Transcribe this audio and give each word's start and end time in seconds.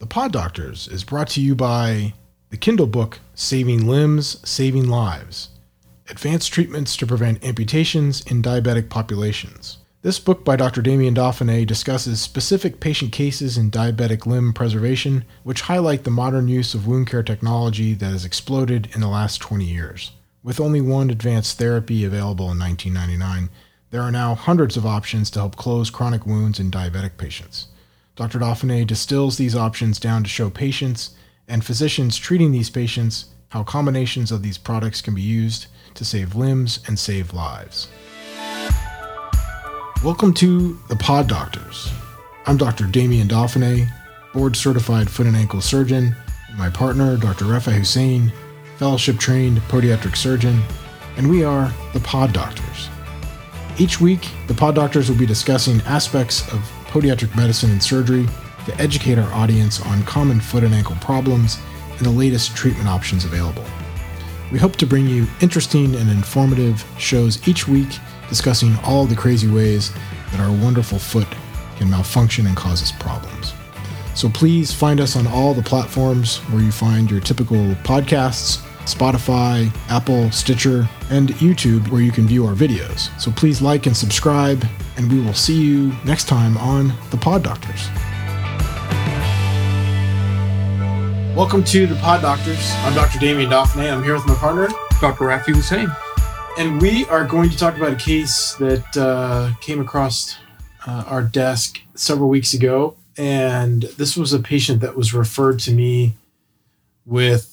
The 0.00 0.06
Pod 0.06 0.32
Doctors 0.32 0.88
is 0.88 1.04
brought 1.04 1.28
to 1.28 1.42
you 1.42 1.54
by 1.54 2.14
the 2.48 2.56
Kindle 2.56 2.86
book 2.86 3.20
Saving 3.34 3.86
Limbs, 3.86 4.38
Saving 4.48 4.88
Lives 4.88 5.50
Advanced 6.08 6.50
Treatments 6.50 6.96
to 6.96 7.06
Prevent 7.06 7.44
Amputations 7.44 8.22
in 8.22 8.40
Diabetic 8.40 8.88
Populations. 8.88 9.76
This 10.00 10.18
book 10.18 10.42
by 10.42 10.56
Dr. 10.56 10.80
Damien 10.80 11.14
Dauphinee 11.14 11.66
discusses 11.66 12.18
specific 12.18 12.80
patient 12.80 13.12
cases 13.12 13.58
in 13.58 13.70
diabetic 13.70 14.24
limb 14.24 14.54
preservation, 14.54 15.26
which 15.42 15.60
highlight 15.60 16.04
the 16.04 16.10
modern 16.10 16.48
use 16.48 16.72
of 16.72 16.86
wound 16.86 17.06
care 17.06 17.22
technology 17.22 17.92
that 17.92 18.06
has 18.06 18.24
exploded 18.24 18.88
in 18.94 19.02
the 19.02 19.06
last 19.06 19.42
20 19.42 19.66
years. 19.66 20.12
With 20.42 20.60
only 20.60 20.80
one 20.80 21.10
advanced 21.10 21.58
therapy 21.58 22.06
available 22.06 22.50
in 22.50 22.58
1999, 22.58 23.50
there 23.90 24.00
are 24.00 24.10
now 24.10 24.34
hundreds 24.34 24.78
of 24.78 24.86
options 24.86 25.30
to 25.32 25.40
help 25.40 25.56
close 25.56 25.90
chronic 25.90 26.24
wounds 26.24 26.58
in 26.58 26.70
diabetic 26.70 27.18
patients. 27.18 27.66
Dr. 28.16 28.40
Dauphinee 28.40 28.86
distills 28.86 29.38
these 29.38 29.56
options 29.56 30.00
down 30.00 30.24
to 30.24 30.28
show 30.28 30.50
patients 30.50 31.10
and 31.48 31.64
physicians 31.64 32.16
treating 32.16 32.50
these 32.50 32.68
patients 32.68 33.26
how 33.50 33.62
combinations 33.62 34.30
of 34.32 34.42
these 34.42 34.58
products 34.58 35.00
can 35.00 35.14
be 35.14 35.22
used 35.22 35.66
to 35.94 36.04
save 36.04 36.34
limbs 36.34 36.80
and 36.86 36.98
save 36.98 37.32
lives. 37.32 37.88
Welcome 40.04 40.34
to 40.34 40.78
the 40.88 40.96
Pod 40.96 41.28
Doctors. 41.28 41.90
I'm 42.46 42.56
Dr. 42.56 42.86
Damien 42.86 43.28
Dauphinee, 43.28 43.88
board 44.32 44.56
certified 44.56 45.08
foot 45.08 45.26
and 45.26 45.36
ankle 45.36 45.60
surgeon, 45.60 46.14
and 46.48 46.58
my 46.58 46.68
partner, 46.68 47.16
Dr. 47.16 47.44
Raafae 47.44 47.78
Hussain, 47.78 48.32
fellowship 48.76 49.18
trained 49.18 49.58
podiatric 49.62 50.16
surgeon, 50.16 50.62
and 51.16 51.30
we 51.30 51.44
are 51.44 51.72
the 51.92 52.00
Pod 52.00 52.32
Doctors. 52.32 52.88
Each 53.78 54.00
week, 54.00 54.28
the 54.46 54.54
Pod 54.54 54.74
Doctors 54.74 55.08
will 55.08 55.18
be 55.18 55.26
discussing 55.26 55.80
aspects 55.82 56.42
of 56.52 56.60
podiatric 56.90 57.34
medicine 57.36 57.70
and 57.70 57.82
surgery 57.82 58.26
to 58.66 58.76
educate 58.80 59.18
our 59.18 59.32
audience 59.32 59.80
on 59.80 60.02
common 60.04 60.40
foot 60.40 60.64
and 60.64 60.74
ankle 60.74 60.96
problems 60.96 61.58
and 61.96 62.06
the 62.06 62.10
latest 62.10 62.56
treatment 62.56 62.88
options 62.88 63.24
available. 63.24 63.64
We 64.52 64.58
hope 64.58 64.76
to 64.76 64.86
bring 64.86 65.06
you 65.06 65.26
interesting 65.40 65.94
and 65.94 66.10
informative 66.10 66.84
shows 66.98 67.46
each 67.48 67.68
week 67.68 67.88
discussing 68.28 68.76
all 68.84 69.06
the 69.06 69.16
crazy 69.16 69.48
ways 69.48 69.92
that 70.32 70.40
our 70.40 70.50
wonderful 70.50 70.98
foot 70.98 71.28
can 71.76 71.90
malfunction 71.90 72.46
and 72.46 72.56
cause 72.56 72.82
us 72.82 72.92
problems. 72.92 73.54
So 74.14 74.28
please 74.28 74.72
find 74.72 75.00
us 75.00 75.16
on 75.16 75.26
all 75.26 75.54
the 75.54 75.62
platforms 75.62 76.38
where 76.50 76.62
you 76.62 76.72
find 76.72 77.10
your 77.10 77.20
typical 77.20 77.56
podcasts 77.84 78.66
Spotify, 78.94 79.74
Apple, 79.88 80.30
Stitcher, 80.30 80.88
and 81.10 81.30
YouTube, 81.34 81.88
where 81.88 82.02
you 82.02 82.12
can 82.12 82.26
view 82.26 82.46
our 82.46 82.54
videos. 82.54 83.08
So 83.20 83.30
please 83.30 83.62
like 83.62 83.86
and 83.86 83.96
subscribe, 83.96 84.64
and 84.96 85.10
we 85.10 85.20
will 85.20 85.34
see 85.34 85.60
you 85.60 85.92
next 86.04 86.28
time 86.28 86.56
on 86.58 86.92
The 87.10 87.16
Pod 87.16 87.42
Doctors. 87.42 87.88
Welcome 91.36 91.64
to 91.64 91.86
The 91.86 91.94
Pod 91.96 92.22
Doctors. 92.22 92.72
I'm 92.78 92.94
Dr. 92.94 93.18
Damien 93.18 93.50
Dauphinee. 93.50 93.90
I'm 93.90 94.02
here 94.02 94.14
with 94.14 94.26
my 94.26 94.34
partner, 94.34 94.68
Dr. 95.00 95.24
Raafae 95.24 95.54
Hussain. 95.54 95.88
And 96.58 96.82
we 96.82 97.06
are 97.06 97.24
going 97.24 97.48
to 97.48 97.56
talk 97.56 97.76
about 97.76 97.92
a 97.92 97.96
case 97.96 98.54
that 98.54 98.96
uh, 98.96 99.52
came 99.60 99.80
across 99.80 100.36
uh, 100.86 101.04
our 101.06 101.22
desk 101.22 101.80
several 101.94 102.28
weeks 102.28 102.52
ago. 102.52 102.96
And 103.16 103.82
this 103.82 104.16
was 104.16 104.32
a 104.32 104.40
patient 104.40 104.80
that 104.80 104.96
was 104.96 105.14
referred 105.14 105.60
to 105.60 105.72
me 105.72 106.14
with 107.06 107.49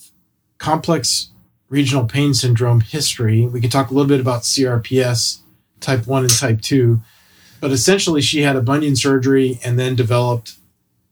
complex 0.58 1.32
regional 1.70 2.06
pain 2.06 2.34
syndrome 2.34 2.82
history. 2.82 3.46
We 3.46 3.62
could 3.62 3.72
talk 3.72 3.90
a 3.90 3.94
little 3.94 4.08
bit 4.08 4.20
about 4.20 4.44
CRPS 4.44 5.40
type 5.80 6.08
1 6.08 6.24
and 6.24 6.34
type 6.34 6.62
2. 6.62 7.02
But 7.60 7.72
essentially, 7.72 8.22
she 8.22 8.42
had 8.42 8.56
a 8.56 8.62
bunion 8.62 8.96
surgery 8.96 9.60
and 9.64 9.80
then 9.80 9.96
developed 9.96 10.54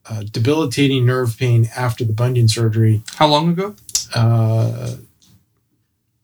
uh, 0.08 0.22
debilitating 0.30 1.04
nerve 1.04 1.36
pain 1.36 1.68
after 1.76 2.04
the 2.04 2.12
bunion 2.12 2.48
surgery. 2.48 3.02
How 3.16 3.26
long 3.26 3.50
ago? 3.50 3.74
Uh, 4.14 4.96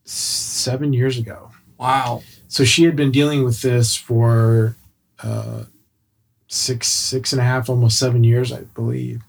seven 0.05 0.93
years 0.93 1.17
ago. 1.17 1.51
Wow. 1.77 2.23
So 2.47 2.63
she 2.63 2.83
had 2.83 2.95
been 2.95 3.11
dealing 3.11 3.43
with 3.43 3.61
this 3.61 3.95
for 3.95 4.77
uh, 5.21 5.63
six, 6.47 6.87
six 6.87 7.33
and 7.33 7.41
a 7.41 7.43
half, 7.43 7.69
almost 7.69 7.99
seven 7.99 8.23
years, 8.23 8.53
I 8.53 8.61
believe. 8.61 9.21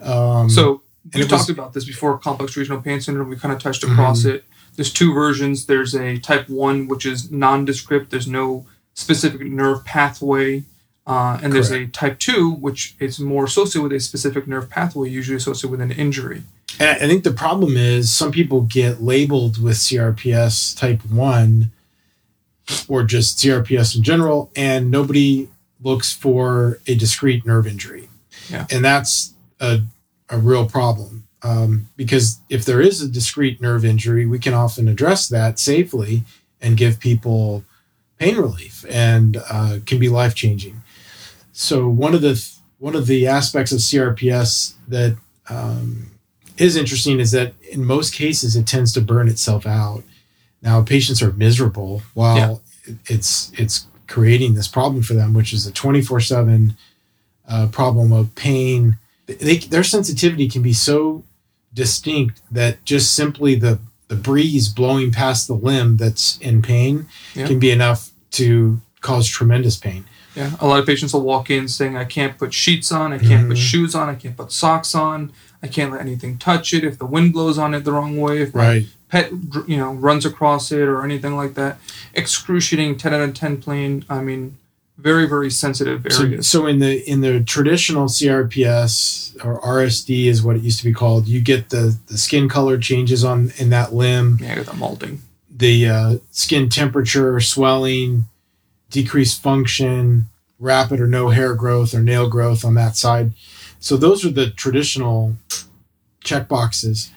Um, 0.00 0.50
so 0.50 0.82
we 1.12 1.26
talked 1.26 1.50
about 1.50 1.72
this 1.72 1.84
before 1.84 2.16
complex 2.18 2.56
regional 2.56 2.80
pain 2.80 3.00
syndrome. 3.00 3.28
We 3.28 3.36
kind 3.36 3.54
of 3.54 3.60
touched 3.60 3.84
across 3.84 4.20
mm-hmm. 4.20 4.36
it. 4.36 4.44
There's 4.76 4.92
two 4.92 5.12
versions. 5.12 5.66
There's 5.66 5.94
a 5.94 6.18
type 6.18 6.48
one, 6.48 6.88
which 6.88 7.06
is 7.06 7.30
nondescript. 7.30 8.10
There's 8.10 8.26
no 8.26 8.66
specific 8.94 9.42
nerve 9.42 9.84
pathway. 9.84 10.64
Uh, 11.06 11.38
and 11.42 11.52
Correct. 11.52 11.52
there's 11.52 11.70
a 11.70 11.86
type 11.86 12.18
two, 12.18 12.50
which 12.50 12.96
is 12.98 13.20
more 13.20 13.44
associated 13.44 13.82
with 13.82 13.92
a 13.92 14.00
specific 14.00 14.48
nerve 14.48 14.70
pathway, 14.70 15.10
usually 15.10 15.36
associated 15.36 15.70
with 15.70 15.80
an 15.80 15.90
injury. 15.90 16.42
And 16.80 17.02
I 17.02 17.06
think 17.06 17.24
the 17.24 17.32
problem 17.32 17.76
is 17.76 18.12
some 18.12 18.32
people 18.32 18.62
get 18.62 19.02
labeled 19.02 19.62
with 19.62 19.76
CRPS 19.76 20.76
type 20.76 21.04
1 21.04 21.70
or 22.88 23.04
just 23.04 23.38
CRPS 23.38 23.94
in 23.96 24.02
general, 24.02 24.50
and 24.56 24.90
nobody 24.90 25.48
looks 25.82 26.12
for 26.12 26.80
a 26.86 26.94
discrete 26.94 27.44
nerve 27.44 27.66
injury. 27.66 28.08
Yeah. 28.48 28.66
And 28.70 28.84
that's 28.84 29.34
a, 29.60 29.82
a 30.30 30.38
real 30.38 30.66
problem 30.66 31.24
um, 31.44 31.88
because 31.96 32.40
if 32.48 32.64
there 32.64 32.80
is 32.80 33.02
a 33.02 33.08
discrete 33.08 33.60
nerve 33.60 33.84
injury, 33.84 34.24
we 34.24 34.38
can 34.38 34.54
often 34.54 34.88
address 34.88 35.28
that 35.28 35.58
safely 35.58 36.24
and 36.60 36.76
give 36.76 36.98
people 36.98 37.64
pain 38.18 38.36
relief 38.36 38.84
and 38.88 39.36
uh, 39.50 39.78
can 39.84 39.98
be 39.98 40.08
life 40.08 40.34
changing. 40.34 40.82
So 41.52 41.86
one 41.86 42.14
of 42.14 42.22
the 42.22 42.42
one 42.78 42.96
of 42.96 43.06
the 43.06 43.26
aspects 43.26 43.72
of 43.72 43.78
CRPS 43.78 44.74
that 44.88 45.16
um, 45.48 46.10
is 46.56 46.76
interesting 46.76 47.20
is 47.20 47.30
that 47.32 47.52
in 47.70 47.84
most 47.84 48.14
cases 48.14 48.56
it 48.56 48.66
tends 48.66 48.92
to 48.94 49.00
burn 49.02 49.28
itself 49.28 49.66
out. 49.66 50.02
Now 50.62 50.82
patients 50.82 51.22
are 51.22 51.32
miserable 51.34 52.02
while 52.14 52.62
yeah. 52.86 52.94
it's 53.06 53.52
it's 53.58 53.86
creating 54.06 54.54
this 54.54 54.68
problem 54.68 55.02
for 55.02 55.12
them, 55.12 55.34
which 55.34 55.52
is 55.52 55.66
a 55.66 55.72
twenty 55.72 56.00
four 56.00 56.20
seven 56.20 56.74
uh, 57.46 57.68
problem 57.70 58.12
of 58.12 58.34
pain. 58.34 58.96
They, 59.26 59.58
their 59.58 59.84
sensitivity 59.84 60.48
can 60.48 60.62
be 60.62 60.72
so 60.72 61.24
distinct 61.72 62.42
that 62.50 62.84
just 62.84 63.14
simply 63.14 63.54
the 63.54 63.78
the 64.08 64.16
breeze 64.16 64.68
blowing 64.68 65.10
past 65.10 65.48
the 65.48 65.54
limb 65.54 65.96
that's 65.96 66.36
in 66.38 66.60
pain 66.60 67.06
yeah. 67.34 67.46
can 67.46 67.58
be 67.58 67.70
enough 67.70 68.10
to 68.32 68.80
cause 69.00 69.26
tremendous 69.26 69.76
pain. 69.76 70.04
Yeah, 70.36 70.52
a 70.60 70.66
lot 70.66 70.78
of 70.78 70.86
patients 70.86 71.14
will 71.14 71.22
walk 71.22 71.48
in 71.50 71.68
saying, 71.68 71.96
"I 71.96 72.04
can't 72.04 72.36
put 72.36 72.52
sheets 72.52 72.92
on, 72.92 73.12
I 73.12 73.18
can't 73.18 73.30
mm-hmm. 73.30 73.48
put 73.50 73.58
shoes 73.58 73.94
on, 73.94 74.08
I 74.08 74.14
can't 74.14 74.36
put 74.36 74.52
socks 74.52 74.94
on." 74.94 75.32
I 75.64 75.66
can't 75.66 75.90
let 75.90 76.02
anything 76.02 76.36
touch 76.36 76.74
it. 76.74 76.84
If 76.84 76.98
the 76.98 77.06
wind 77.06 77.32
blows 77.32 77.56
on 77.56 77.72
it 77.72 77.84
the 77.84 77.92
wrong 77.92 78.18
way, 78.18 78.42
if 78.42 78.54
right. 78.54 78.82
my 78.82 78.88
pet, 79.08 79.30
you 79.66 79.78
know, 79.78 79.94
runs 79.94 80.26
across 80.26 80.70
it 80.70 80.82
or 80.82 81.02
anything 81.02 81.36
like 81.36 81.54
that, 81.54 81.78
excruciating 82.12 82.98
10 82.98 83.14
out 83.14 83.22
of 83.22 83.32
10 83.32 83.62
pain. 83.62 84.04
I 84.10 84.20
mean, 84.20 84.58
very, 84.96 85.26
very 85.26 85.50
sensitive 85.50 86.06
areas. 86.06 86.48
So, 86.48 86.60
so 86.60 86.66
in 86.66 86.78
the 86.78 87.08
in 87.08 87.20
the 87.20 87.42
traditional 87.42 88.06
CRPS 88.06 89.44
or 89.44 89.60
RSD 89.60 90.26
is 90.26 90.42
what 90.42 90.56
it 90.56 90.62
used 90.62 90.78
to 90.78 90.84
be 90.84 90.92
called. 90.92 91.26
You 91.26 91.40
get 91.40 91.70
the 91.70 91.96
the 92.06 92.18
skin 92.18 92.48
color 92.48 92.78
changes 92.78 93.24
on 93.24 93.52
in 93.56 93.70
that 93.70 93.92
limb. 93.92 94.38
Yeah, 94.40 94.62
the 94.62 94.74
mottling. 94.74 95.22
The 95.50 95.88
uh, 95.88 96.16
skin 96.30 96.68
temperature, 96.68 97.38
swelling, 97.40 98.24
decreased 98.90 99.42
function, 99.42 100.26
rapid 100.58 101.00
or 101.00 101.06
no 101.06 101.28
hair 101.28 101.54
growth 101.54 101.94
or 101.94 102.00
nail 102.00 102.28
growth 102.28 102.64
on 102.64 102.74
that 102.74 102.96
side. 102.96 103.32
So 103.80 103.96
those 103.96 104.24
are 104.24 104.30
the 104.30 104.50
traditional 104.50 105.36
check 106.22 106.48
boxes. 106.48 107.10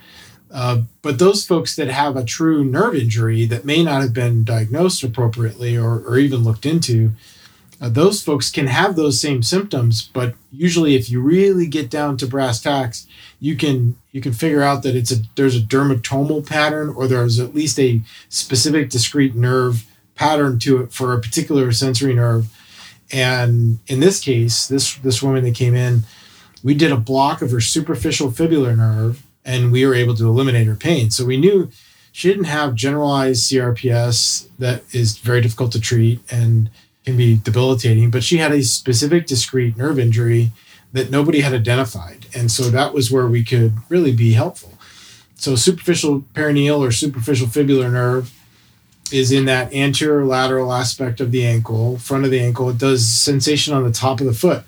Uh, 0.51 0.81
but 1.01 1.19
those 1.19 1.45
folks 1.45 1.75
that 1.75 1.87
have 1.89 2.15
a 2.15 2.23
true 2.23 2.63
nerve 2.63 2.95
injury 2.95 3.45
that 3.45 3.65
may 3.65 3.83
not 3.83 4.01
have 4.01 4.13
been 4.13 4.43
diagnosed 4.43 5.03
appropriately 5.03 5.77
or, 5.77 5.99
or 5.99 6.17
even 6.17 6.43
looked 6.43 6.65
into, 6.65 7.11
uh, 7.79 7.89
those 7.89 8.23
folks 8.23 8.49
can 8.49 8.67
have 8.67 8.95
those 8.95 9.19
same 9.19 9.43
symptoms. 9.43 10.09
But 10.13 10.35
usually, 10.51 10.95
if 10.95 11.09
you 11.09 11.21
really 11.21 11.67
get 11.67 11.89
down 11.89 12.17
to 12.17 12.27
brass 12.27 12.61
tacks, 12.61 13.07
you 13.39 13.55
can 13.55 13.97
you 14.11 14.21
can 14.21 14.33
figure 14.33 14.63
out 14.63 14.83
that 14.83 14.95
it's 14.95 15.11
a 15.11 15.17
there's 15.35 15.55
a 15.55 15.61
dermatomal 15.61 16.47
pattern 16.47 16.89
or 16.89 17.07
there's 17.07 17.39
at 17.39 17.53
least 17.53 17.79
a 17.79 18.01
specific 18.29 18.89
discrete 18.89 19.35
nerve 19.35 19.85
pattern 20.15 20.57
to 20.59 20.81
it 20.81 20.91
for 20.91 21.13
a 21.13 21.21
particular 21.21 21.71
sensory 21.71 22.13
nerve. 22.13 22.47
And 23.11 23.79
in 23.87 23.99
this 23.99 24.19
case, 24.19 24.67
this 24.67 24.95
this 24.95 25.21
woman 25.21 25.43
that 25.43 25.55
came 25.55 25.75
in 25.75 26.03
we 26.63 26.73
did 26.73 26.91
a 26.91 26.97
block 26.97 27.41
of 27.41 27.51
her 27.51 27.61
superficial 27.61 28.29
fibular 28.29 28.75
nerve 28.75 29.25
and 29.45 29.71
we 29.71 29.85
were 29.85 29.95
able 29.95 30.15
to 30.15 30.27
eliminate 30.27 30.67
her 30.67 30.75
pain. 30.75 31.09
So 31.09 31.25
we 31.25 31.37
knew 31.37 31.71
she 32.11 32.27
didn't 32.27 32.45
have 32.45 32.75
generalized 32.75 33.49
CRPS 33.49 34.49
that 34.59 34.83
is 34.93 35.17
very 35.17 35.41
difficult 35.41 35.71
to 35.73 35.79
treat 35.79 36.19
and 36.31 36.69
can 37.07 37.15
be 37.15 37.37
debilitating, 37.37 38.11
but 38.11 38.21
she 38.21 38.35
had 38.35 38.51
a 38.51 38.61
specific 38.61 39.25
discrete 39.25 39.77
nerve 39.77 39.97
injury 39.97 40.51
that 40.91 41.09
nobody 41.09 41.39
had 41.39 41.53
identified. 41.53 42.25
And 42.35 42.51
so 42.51 42.63
that 42.63 42.93
was 42.93 43.09
where 43.09 43.27
we 43.27 43.45
could 43.45 43.77
really 43.87 44.11
be 44.11 44.33
helpful. 44.33 44.73
So 45.35 45.55
superficial 45.55 46.25
peroneal 46.33 46.79
or 46.79 46.91
superficial 46.91 47.47
fibular 47.47 47.89
nerve 47.89 48.33
is 49.09 49.31
in 49.31 49.45
that 49.45 49.73
anterior 49.73 50.25
lateral 50.25 50.73
aspect 50.73 51.21
of 51.21 51.31
the 51.31 51.45
ankle, 51.45 51.97
front 51.97 52.25
of 52.25 52.31
the 52.31 52.41
ankle. 52.41 52.69
It 52.69 52.77
does 52.77 53.07
sensation 53.07 53.73
on 53.73 53.85
the 53.85 53.91
top 53.93 54.19
of 54.19 54.25
the 54.25 54.33
foot 54.33 54.65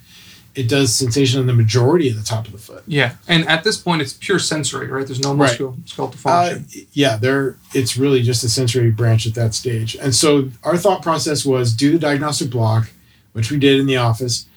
it 0.60 0.68
does 0.68 0.94
sensation 0.94 1.40
on 1.40 1.48
the 1.48 1.54
majority 1.54 2.10
of 2.10 2.18
the 2.18 2.24
top 2.24 2.46
of 2.46 2.52
the 2.52 2.58
foot. 2.58 2.84
Yeah, 2.86 3.16
and 3.30 3.48
at 3.48 3.64
this 3.64 3.78
point, 3.78 4.02
it's 4.02 4.12
pure 4.12 4.40
sensory, 4.40 4.88
right? 4.88 5.08
There's 5.08 5.22
no 5.22 5.34
musculoskeletal 5.34 6.10
right. 6.10 6.16
function. 6.16 6.66
Uh, 6.82 6.86
yeah, 6.92 7.16
there. 7.16 7.56
It's 7.74 7.96
really 7.96 8.22
just 8.22 8.44
a 8.44 8.50
sensory 8.50 8.92
branch 8.92 9.26
at 9.26 9.36
that 9.36 9.54
stage. 9.54 9.96
And 9.96 10.14
so 10.14 10.50
our 10.66 10.76
thought 10.76 11.02
process 11.02 11.46
was 11.46 11.74
do 11.74 11.94
the 11.94 12.00
diagnostic 12.00 12.50
block, 12.50 12.90
which 13.32 13.50
we 13.50 13.58
did 13.58 13.80
in 13.80 13.86
the 13.86 13.96
office. 13.96 14.48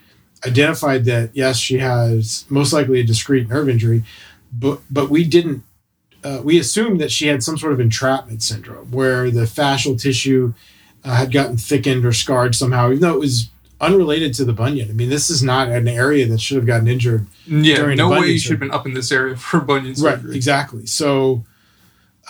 Identified 0.44 1.04
that 1.04 1.30
yes, 1.34 1.58
she 1.58 1.78
has 1.78 2.46
most 2.48 2.72
likely 2.72 2.98
a 2.98 3.04
discrete 3.04 3.48
nerve 3.48 3.68
injury, 3.68 4.02
but 4.52 4.80
but 4.90 5.08
we 5.08 5.22
didn't. 5.22 5.62
Uh, 6.24 6.40
we 6.42 6.58
assumed 6.58 7.00
that 7.00 7.12
she 7.12 7.28
had 7.28 7.44
some 7.44 7.56
sort 7.56 7.72
of 7.72 7.78
entrapment 7.78 8.42
syndrome, 8.42 8.90
where 8.90 9.30
the 9.30 9.42
fascial 9.42 10.00
tissue 10.00 10.52
uh, 11.04 11.14
had 11.14 11.30
gotten 11.30 11.56
thickened 11.56 12.04
or 12.04 12.12
scarred 12.12 12.56
somehow, 12.56 12.88
even 12.88 13.00
though 13.00 13.14
it 13.14 13.20
was 13.20 13.50
unrelated 13.82 14.32
to 14.34 14.44
the 14.44 14.52
bunion. 14.52 14.88
I 14.88 14.92
mean, 14.92 15.10
this 15.10 15.28
is 15.28 15.42
not 15.42 15.68
an 15.68 15.88
area 15.88 16.24
that 16.26 16.40
should 16.40 16.56
have 16.56 16.66
gotten 16.66 16.86
injured. 16.86 17.26
Yeah, 17.46 17.92
no 17.94 18.10
way 18.10 18.28
you 18.28 18.38
should 18.38 18.52
have 18.52 18.60
been 18.60 18.70
up 18.70 18.86
in 18.86 18.94
this 18.94 19.10
area 19.10 19.36
for 19.36 19.60
bunion 19.60 19.96
surgery. 19.96 20.30
Right, 20.30 20.36
exactly. 20.36 20.86
So, 20.86 21.44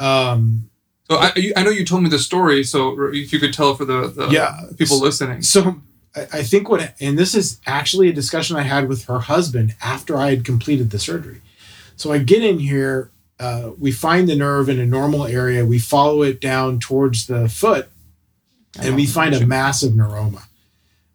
um, 0.00 0.70
so 1.10 1.18
I, 1.18 1.52
I 1.56 1.62
know 1.62 1.70
you 1.70 1.84
told 1.84 2.02
me 2.02 2.08
the 2.08 2.18
story. 2.18 2.64
So 2.64 3.10
if 3.12 3.32
you 3.32 3.38
could 3.38 3.52
tell 3.52 3.74
for 3.74 3.84
the, 3.84 4.08
the 4.08 4.28
yeah, 4.28 4.56
people 4.78 4.98
listening. 4.98 5.42
So 5.42 5.82
I 6.16 6.42
think 6.42 6.68
what, 6.68 6.94
and 7.00 7.18
this 7.18 7.34
is 7.34 7.60
actually 7.66 8.08
a 8.08 8.12
discussion 8.12 8.56
I 8.56 8.62
had 8.62 8.88
with 8.88 9.04
her 9.04 9.20
husband 9.20 9.74
after 9.82 10.16
I 10.16 10.30
had 10.30 10.44
completed 10.44 10.90
the 10.90 10.98
surgery. 10.98 11.42
So 11.96 12.12
I 12.12 12.18
get 12.18 12.42
in 12.42 12.58
here, 12.58 13.10
uh, 13.38 13.72
we 13.78 13.92
find 13.92 14.28
the 14.28 14.36
nerve 14.36 14.68
in 14.68 14.80
a 14.80 14.86
normal 14.86 15.26
area, 15.26 15.64
we 15.64 15.78
follow 15.78 16.22
it 16.22 16.40
down 16.40 16.80
towards 16.80 17.26
the 17.26 17.48
foot, 17.48 17.88
and 18.80 18.96
we 18.96 19.06
find 19.06 19.34
a 19.34 19.46
massive 19.46 19.92
neuroma 19.92 20.44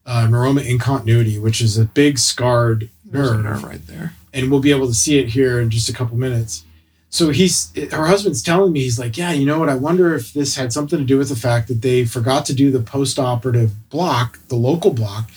uh, 0.08 0.26
neuroma 0.26 0.66
in 0.66 0.80
continuity, 0.80 1.38
which 1.38 1.62
is 1.62 1.78
a 1.78 1.86
big 1.86 2.18
scarred 2.18 2.90
nerve. 3.12 3.44
nerve 3.44 3.64
right 3.64 3.86
there. 3.86 4.14
And 4.34 4.50
we'll 4.50 4.62
be 4.62 4.72
able 4.72 4.88
to 4.88 4.94
see 4.94 5.20
it 5.20 5.30
here 5.30 5.60
in 5.60 5.70
just 5.70 5.90
a 5.90 5.94
couple 5.94 6.18
minutes. 6.18 6.64
So 7.10 7.30
he's 7.30 7.72
her 7.92 8.06
husband's 8.06 8.42
telling 8.42 8.74
me 8.74 8.82
he's 8.82 9.00
like, 9.00 9.18
yeah, 9.18 9.32
you 9.32 9.46
know 9.46 9.60
what? 9.60 9.70
I 9.70 9.76
wonder 9.76 10.16
if 10.16 10.34
this 10.34 10.56
had 10.56 10.74
something 10.74 11.00
to 11.00 11.06
do 11.06 11.18
with 11.18 11.30
the 11.30 11.36
fact 11.36 11.68
that 11.68 11.82
they 11.82 12.06
forgot 12.06 12.46
to 12.46 12.54
do 12.54 12.72
the 12.72 12.82
post-operative 12.82 13.90
block, 13.90 14.40
the 14.48 14.56
local 14.56 14.92
block, 14.92 15.30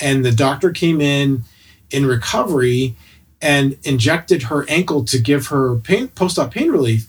and 0.00 0.24
the 0.24 0.32
doctor 0.32 0.70
came 0.70 1.00
in 1.00 1.42
in 1.90 2.06
recovery 2.06 2.96
and 3.42 3.76
injected 3.82 4.44
her 4.44 4.68
ankle 4.68 5.04
to 5.04 5.18
give 5.18 5.48
her 5.48 5.76
pain 5.76 6.08
post-op 6.08 6.52
pain 6.52 6.70
relief. 6.70 7.08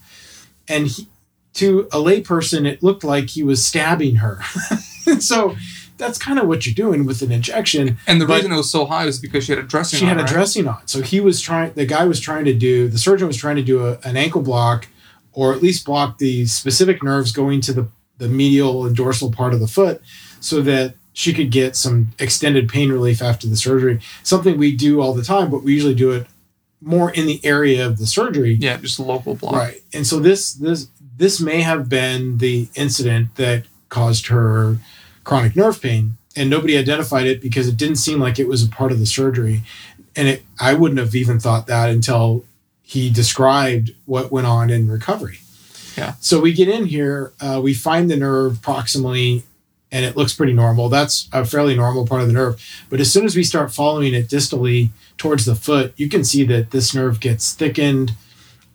And 0.67 0.87
he, 0.87 1.07
to 1.53 1.87
a 1.91 1.97
layperson, 1.97 2.67
it 2.67 2.83
looked 2.83 3.03
like 3.03 3.29
he 3.29 3.43
was 3.43 3.65
stabbing 3.65 4.15
her. 4.17 4.41
so 5.19 5.55
that's 5.97 6.17
kind 6.17 6.39
of 6.39 6.47
what 6.47 6.65
you're 6.65 6.75
doing 6.75 7.05
with 7.05 7.21
an 7.21 7.31
injection. 7.31 7.97
And 8.07 8.21
the 8.21 8.27
reason 8.27 8.51
it 8.51 8.55
was 8.55 8.69
so 8.69 8.85
high 8.85 9.05
was 9.05 9.19
because 9.19 9.45
she 9.45 9.51
had 9.51 9.59
a 9.59 9.63
dressing. 9.63 9.99
She 9.99 10.05
on, 10.05 10.09
had 10.09 10.17
a 10.19 10.21
right? 10.21 10.31
dressing 10.31 10.67
on, 10.67 10.85
so 10.85 11.01
he 11.01 11.19
was 11.19 11.41
trying. 11.41 11.73
The 11.73 11.85
guy 11.85 12.05
was 12.05 12.19
trying 12.19 12.45
to 12.45 12.53
do. 12.53 12.87
The 12.87 12.97
surgeon 12.97 13.27
was 13.27 13.37
trying 13.37 13.55
to 13.57 13.63
do 13.63 13.85
a, 13.85 13.99
an 14.03 14.17
ankle 14.17 14.41
block, 14.41 14.87
or 15.33 15.53
at 15.53 15.61
least 15.61 15.85
block 15.85 16.17
the 16.17 16.45
specific 16.45 17.03
nerves 17.03 17.31
going 17.31 17.61
to 17.61 17.73
the 17.73 17.87
the 18.17 18.27
medial 18.27 18.85
and 18.85 18.95
dorsal 18.95 19.31
part 19.31 19.53
of 19.53 19.59
the 19.59 19.67
foot, 19.67 20.01
so 20.39 20.61
that 20.61 20.95
she 21.13 21.33
could 21.33 21.51
get 21.51 21.75
some 21.75 22.09
extended 22.19 22.69
pain 22.69 22.91
relief 22.91 23.21
after 23.21 23.47
the 23.47 23.57
surgery. 23.57 23.99
Something 24.23 24.57
we 24.57 24.75
do 24.75 25.01
all 25.01 25.13
the 25.13 25.23
time, 25.23 25.49
but 25.49 25.63
we 25.63 25.73
usually 25.73 25.95
do 25.95 26.11
it 26.11 26.27
more 26.79 27.09
in 27.09 27.25
the 27.25 27.43
area 27.43 27.85
of 27.85 27.97
the 27.97 28.05
surgery. 28.05 28.53
Yeah, 28.53 28.77
just 28.77 28.99
local 28.99 29.35
block. 29.35 29.53
Right. 29.53 29.81
And 29.93 30.05
so 30.05 30.19
this 30.19 30.53
this 30.53 30.87
this 31.17 31.41
may 31.41 31.61
have 31.61 31.89
been 31.89 32.37
the 32.37 32.67
incident 32.75 33.35
that 33.35 33.65
caused 33.89 34.27
her 34.27 34.77
chronic 35.27 35.57
nerve 35.57 35.81
pain, 35.81 36.17
and 36.37 36.49
nobody 36.49 36.77
identified 36.77 37.27
it 37.27 37.41
because 37.41 37.67
it 37.67 37.75
didn't 37.75 37.97
seem 37.97 38.17
like 38.17 38.39
it 38.39 38.47
was 38.47 38.63
a 38.63 38.69
part 38.69 38.93
of 38.93 38.99
the 38.99 39.05
surgery. 39.05 39.61
And 40.15 40.29
it, 40.29 40.43
I 40.57 40.73
wouldn't 40.73 40.99
have 40.99 41.13
even 41.15 41.37
thought 41.37 41.67
that 41.67 41.89
until 41.89 42.45
he 42.81 43.09
described 43.09 43.91
what 44.05 44.31
went 44.31 44.47
on 44.47 44.69
in 44.69 44.89
recovery. 44.89 45.39
Yeah. 45.97 46.13
So 46.21 46.39
we 46.39 46.53
get 46.53 46.69
in 46.69 46.85
here, 46.85 47.33
uh, 47.41 47.59
we 47.61 47.73
find 47.73 48.09
the 48.09 48.15
nerve 48.15 48.59
proximally, 48.61 49.43
and 49.91 50.05
it 50.05 50.15
looks 50.15 50.33
pretty 50.33 50.53
normal. 50.53 50.87
That's 50.87 51.27
a 51.33 51.43
fairly 51.43 51.75
normal 51.75 52.07
part 52.07 52.21
of 52.21 52.27
the 52.27 52.33
nerve. 52.33 52.63
But 52.89 53.01
as 53.01 53.11
soon 53.11 53.25
as 53.25 53.35
we 53.35 53.43
start 53.43 53.73
following 53.73 54.13
it 54.13 54.29
distally 54.29 54.91
towards 55.17 55.43
the 55.43 55.55
foot, 55.55 55.93
you 55.97 56.07
can 56.07 56.23
see 56.23 56.43
that 56.45 56.71
this 56.71 56.95
nerve 56.95 57.19
gets 57.19 57.53
thickened. 57.53 58.13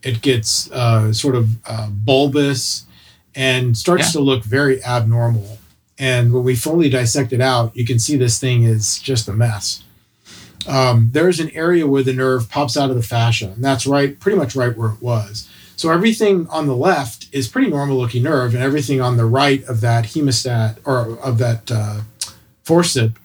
It 0.02 0.20
gets 0.20 0.70
uh, 0.70 1.14
sort 1.14 1.34
of 1.34 1.48
uh, 1.66 1.88
bulbous 1.90 2.84
and 3.34 3.74
starts 3.74 4.08
yeah. 4.08 4.12
to 4.12 4.20
look 4.20 4.44
very 4.44 4.84
abnormal. 4.84 5.58
And 5.98 6.32
when 6.32 6.44
we 6.44 6.56
fully 6.56 6.88
dissect 6.88 7.32
it 7.32 7.40
out, 7.40 7.76
you 7.76 7.84
can 7.84 7.98
see 7.98 8.16
this 8.16 8.38
thing 8.38 8.64
is 8.64 8.98
just 8.98 9.28
a 9.28 9.32
mess. 9.32 9.82
Um, 10.66 11.10
there's 11.12 11.40
an 11.40 11.50
area 11.50 11.86
where 11.86 12.02
the 12.02 12.12
nerve 12.12 12.48
pops 12.48 12.76
out 12.76 12.90
of 12.90 12.96
the 12.96 13.02
fascia, 13.02 13.52
and 13.52 13.64
that's 13.64 13.86
right, 13.86 14.18
pretty 14.18 14.38
much 14.38 14.54
right 14.54 14.76
where 14.76 14.90
it 14.90 15.02
was. 15.02 15.48
So 15.76 15.90
everything 15.90 16.46
on 16.48 16.66
the 16.66 16.76
left 16.76 17.28
is 17.32 17.48
pretty 17.48 17.68
normal 17.68 17.96
looking 17.96 18.22
nerve, 18.22 18.54
and 18.54 18.62
everything 18.62 19.00
on 19.00 19.16
the 19.16 19.26
right 19.26 19.64
of 19.64 19.80
that 19.80 20.04
hemostat 20.06 20.78
or 20.84 21.18
of 21.18 21.38
that 21.38 21.70
uh, 21.70 22.00
forcip 22.64 23.16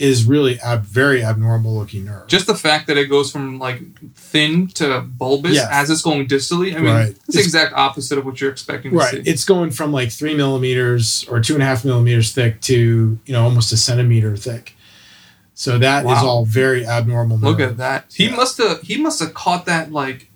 is 0.00 0.24
really 0.24 0.58
a 0.64 0.78
very 0.78 1.22
abnormal 1.22 1.74
looking 1.74 2.06
nerve. 2.06 2.26
Just 2.26 2.46
the 2.46 2.54
fact 2.54 2.86
that 2.86 2.96
it 2.96 3.06
goes 3.06 3.30
from 3.30 3.58
like 3.58 3.80
thin 4.14 4.66
to 4.68 5.00
bulbous 5.00 5.58
as 5.58 5.90
it's 5.90 6.00
going 6.00 6.26
distally. 6.26 6.74
I 6.74 6.78
mean, 6.78 6.84
right. 6.86 7.08
it's, 7.08 7.18
it's 7.28 7.36
the 7.36 7.42
exact 7.42 7.74
opposite 7.74 8.18
of 8.18 8.24
what 8.24 8.40
you're 8.40 8.50
expecting 8.50 8.92
right. 8.94 9.22
See. 9.22 9.30
It's 9.30 9.44
going 9.44 9.70
from 9.70 9.92
like 9.92 10.10
three 10.10 10.34
millimeters 10.34 11.26
or 11.28 11.40
two 11.40 11.52
and 11.54 11.62
a 11.62 11.66
half 11.66 11.84
millimeters 11.84 12.32
thick 12.32 12.62
to, 12.62 13.18
you 13.24 13.32
know, 13.32 13.44
almost 13.44 13.72
a 13.72 13.76
centimeter 13.76 14.36
thick. 14.36 14.74
So 15.52 15.78
that 15.78 16.06
wow. 16.06 16.16
is 16.16 16.22
all 16.22 16.44
very 16.46 16.86
abnormal. 16.86 17.36
Nerve. 17.36 17.50
Look 17.50 17.60
at 17.60 17.76
that. 17.76 18.06
He 18.14 18.28
yeah. 18.28 18.36
must 18.36 18.56
have 18.56 18.80
he 18.80 18.96
must 18.96 19.20
have 19.20 19.34
caught 19.34 19.66
that 19.66 19.92
like 19.92 20.30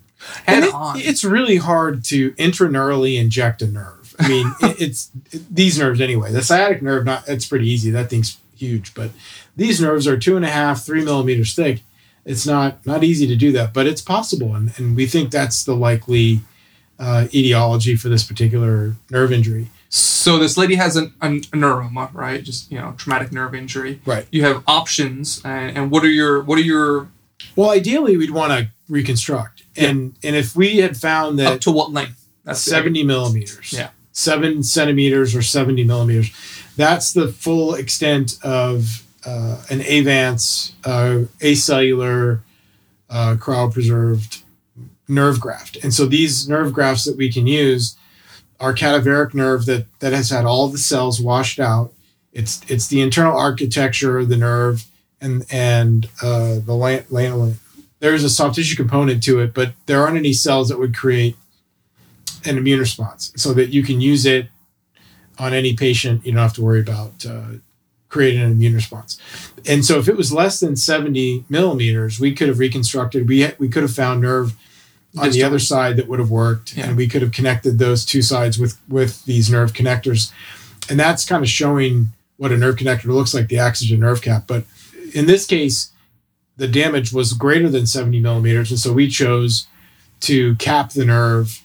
head 0.45 0.63
it, 0.63 0.73
on. 0.73 0.99
It's 0.99 1.23
really 1.23 1.57
hard 1.57 2.03
to 2.05 2.33
intraneurally 2.33 3.19
inject 3.19 3.63
a 3.63 3.67
nerve. 3.67 4.15
I 4.19 4.27
mean, 4.27 4.51
it, 4.61 4.81
it's 4.81 5.11
it, 5.31 5.53
these 5.53 5.79
nerves 5.79 5.99
anyway. 5.99 6.31
The 6.31 6.43
sciatic 6.43 6.83
nerve, 6.83 7.05
not 7.05 7.27
it's 7.27 7.47
pretty 7.47 7.67
easy. 7.67 7.89
That 7.89 8.11
thing's 8.11 8.37
huge, 8.55 8.93
but 8.93 9.11
these 9.55 9.81
nerves 9.81 10.07
are 10.07 10.17
two 10.17 10.35
and 10.35 10.45
a 10.45 10.49
half, 10.49 10.83
three 10.83 11.03
millimeters 11.03 11.53
thick. 11.55 11.81
It's 12.25 12.45
not 12.45 12.85
not 12.85 13.03
easy 13.03 13.27
to 13.27 13.35
do 13.35 13.51
that, 13.51 13.73
but 13.73 13.85
it's 13.85 14.01
possible, 14.01 14.55
and, 14.55 14.71
and 14.77 14.95
we 14.95 15.05
think 15.05 15.31
that's 15.31 15.63
the 15.63 15.75
likely 15.75 16.41
uh, 16.99 17.27
etiology 17.33 17.95
for 17.95 18.09
this 18.09 18.23
particular 18.23 18.95
nerve 19.11 19.31
injury. 19.31 19.67
So 19.89 20.39
this 20.39 20.57
lady 20.57 20.75
has 20.75 20.95
an, 20.95 21.13
a, 21.21 21.27
a 21.27 21.55
neuroma, 21.55 22.13
right? 22.13 22.43
Just 22.43 22.71
you 22.71 22.79
know, 22.79 22.93
traumatic 22.97 23.31
nerve 23.31 23.53
injury. 23.53 24.01
Right. 24.05 24.25
You 24.31 24.43
have 24.43 24.63
options, 24.67 25.41
and, 25.45 25.77
and 25.77 25.91
what 25.91 26.03
are 26.03 26.09
your 26.09 26.41
what 26.41 26.57
are 26.57 26.63
your? 26.63 27.09
Well, 27.55 27.69
ideally, 27.69 28.17
we'd 28.17 28.31
want 28.31 28.51
to 28.53 28.69
reconstruct, 28.89 29.63
and 29.77 30.15
yeah. 30.21 30.29
and 30.29 30.35
if 30.35 30.55
we 30.55 30.77
had 30.77 30.97
found 30.97 31.37
that 31.39 31.53
up 31.53 31.61
to 31.61 31.71
what 31.71 31.91
length? 31.91 32.27
That's 32.43 32.59
seventy 32.59 33.03
millimeters. 33.03 33.71
Yeah. 33.71 33.89
Seven 34.17 34.63
centimeters 34.63 35.35
or 35.35 35.41
seventy 35.41 35.83
millimeters. 35.83 36.31
That's 36.77 37.11
the 37.11 37.27
full 37.27 37.73
extent 37.73 38.39
of 38.43 39.03
uh, 39.25 39.61
an 39.69 39.81
Avance 39.81 40.73
uh, 40.85 41.25
acellular 41.39 42.39
uh, 43.09 43.35
cryopreserved 43.37 44.41
nerve 45.09 45.39
graft. 45.41 45.77
And 45.83 45.93
so 45.93 46.05
these 46.05 46.47
nerve 46.47 46.71
grafts 46.71 47.03
that 47.03 47.17
we 47.17 47.29
can 47.29 47.45
use 47.45 47.97
are 48.57 48.73
cadaveric 48.73 49.33
nerve 49.33 49.65
that 49.65 49.85
that 49.99 50.13
has 50.13 50.29
had 50.29 50.45
all 50.45 50.69
the 50.69 50.77
cells 50.77 51.19
washed 51.19 51.59
out. 51.59 51.91
It's 52.31 52.61
it's 52.69 52.87
the 52.87 53.01
internal 53.01 53.37
architecture 53.37 54.17
of 54.17 54.29
the 54.29 54.37
nerve 54.37 54.85
and 55.19 55.45
and 55.51 56.07
uh, 56.21 56.59
the 56.59 56.73
lan- 56.73 57.57
there's 57.99 58.23
a 58.23 58.29
soft 58.29 58.55
tissue 58.55 58.77
component 58.77 59.23
to 59.23 59.39
it, 59.39 59.53
but 59.53 59.73
there 59.87 60.01
aren't 60.01 60.17
any 60.17 60.33
cells 60.33 60.69
that 60.69 60.79
would 60.79 60.95
create 60.95 61.35
an 62.45 62.57
immune 62.57 62.79
response, 62.79 63.31
so 63.35 63.53
that 63.53 63.69
you 63.69 63.83
can 63.83 64.01
use 64.01 64.25
it 64.25 64.47
on 65.37 65.53
any 65.53 65.75
patient. 65.75 66.25
You 66.25 66.33
don't 66.33 66.41
have 66.41 66.53
to 66.53 66.63
worry 66.63 66.79
about 66.79 67.25
uh, 67.25 67.57
create 68.09 68.37
an 68.37 68.51
immune 68.51 68.73
response. 68.73 69.19
And 69.67 69.83
so 69.83 69.99
if 69.99 70.07
it 70.07 70.15
was 70.15 70.31
less 70.31 70.59
than 70.59 70.75
70 70.75 71.45
millimeters, 71.49 72.19
we 72.19 72.33
could 72.33 72.47
have 72.47 72.59
reconstructed, 72.59 73.27
we, 73.27 73.51
we 73.59 73.67
could 73.67 73.83
have 73.83 73.93
found 73.93 74.21
nerve 74.21 74.55
on 75.17 75.31
the 75.31 75.43
other 75.43 75.59
side 75.59 75.97
that 75.97 76.07
would 76.07 76.19
have 76.19 76.29
worked 76.29 76.75
yeah. 76.75 76.87
and 76.87 76.97
we 76.97 77.07
could 77.07 77.21
have 77.21 77.31
connected 77.31 77.79
those 77.79 78.05
two 78.05 78.21
sides 78.21 78.59
with 78.59 78.77
with 78.89 79.23
these 79.25 79.49
nerve 79.49 79.73
connectors 79.73 80.31
and 80.89 80.99
that's 80.99 81.25
kind 81.25 81.43
of 81.43 81.49
showing 81.49 82.09
what 82.37 82.51
a 82.51 82.57
nerve 82.57 82.75
connector 82.75 83.05
looks 83.05 83.33
like 83.33 83.47
the 83.47 83.55
Axogen 83.55 83.99
nerve 83.99 84.21
cap 84.21 84.43
but 84.45 84.65
in 85.13 85.25
this 85.25 85.45
case 85.45 85.91
the 86.57 86.67
damage 86.67 87.13
was 87.13 87.33
greater 87.33 87.69
than 87.69 87.87
70 87.87 88.19
millimeters 88.19 88.71
and 88.71 88.79
so 88.79 88.91
we 88.91 89.07
chose 89.09 89.67
to 90.21 90.55
cap 90.55 90.91
the 90.91 91.05
nerve 91.05 91.61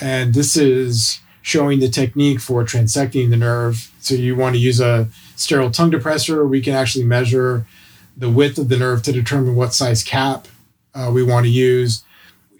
and 0.00 0.34
this 0.34 0.56
is 0.56 1.20
showing 1.42 1.80
the 1.80 1.88
technique 1.88 2.40
for 2.40 2.64
transecting 2.64 3.30
the 3.30 3.36
nerve 3.36 3.90
so 4.00 4.14
you 4.14 4.34
want 4.34 4.54
to 4.54 4.60
use 4.60 4.80
a 4.80 5.08
sterile 5.36 5.70
tongue 5.70 5.90
depressor, 5.90 6.48
we 6.48 6.60
can 6.60 6.74
actually 6.74 7.04
measure 7.04 7.66
the 8.16 8.30
width 8.30 8.58
of 8.58 8.68
the 8.68 8.76
nerve 8.76 9.02
to 9.04 9.12
determine 9.12 9.54
what 9.54 9.74
size 9.74 10.02
cap 10.02 10.48
uh, 10.94 11.10
we 11.12 11.22
want 11.22 11.44
to 11.44 11.50
use. 11.50 12.02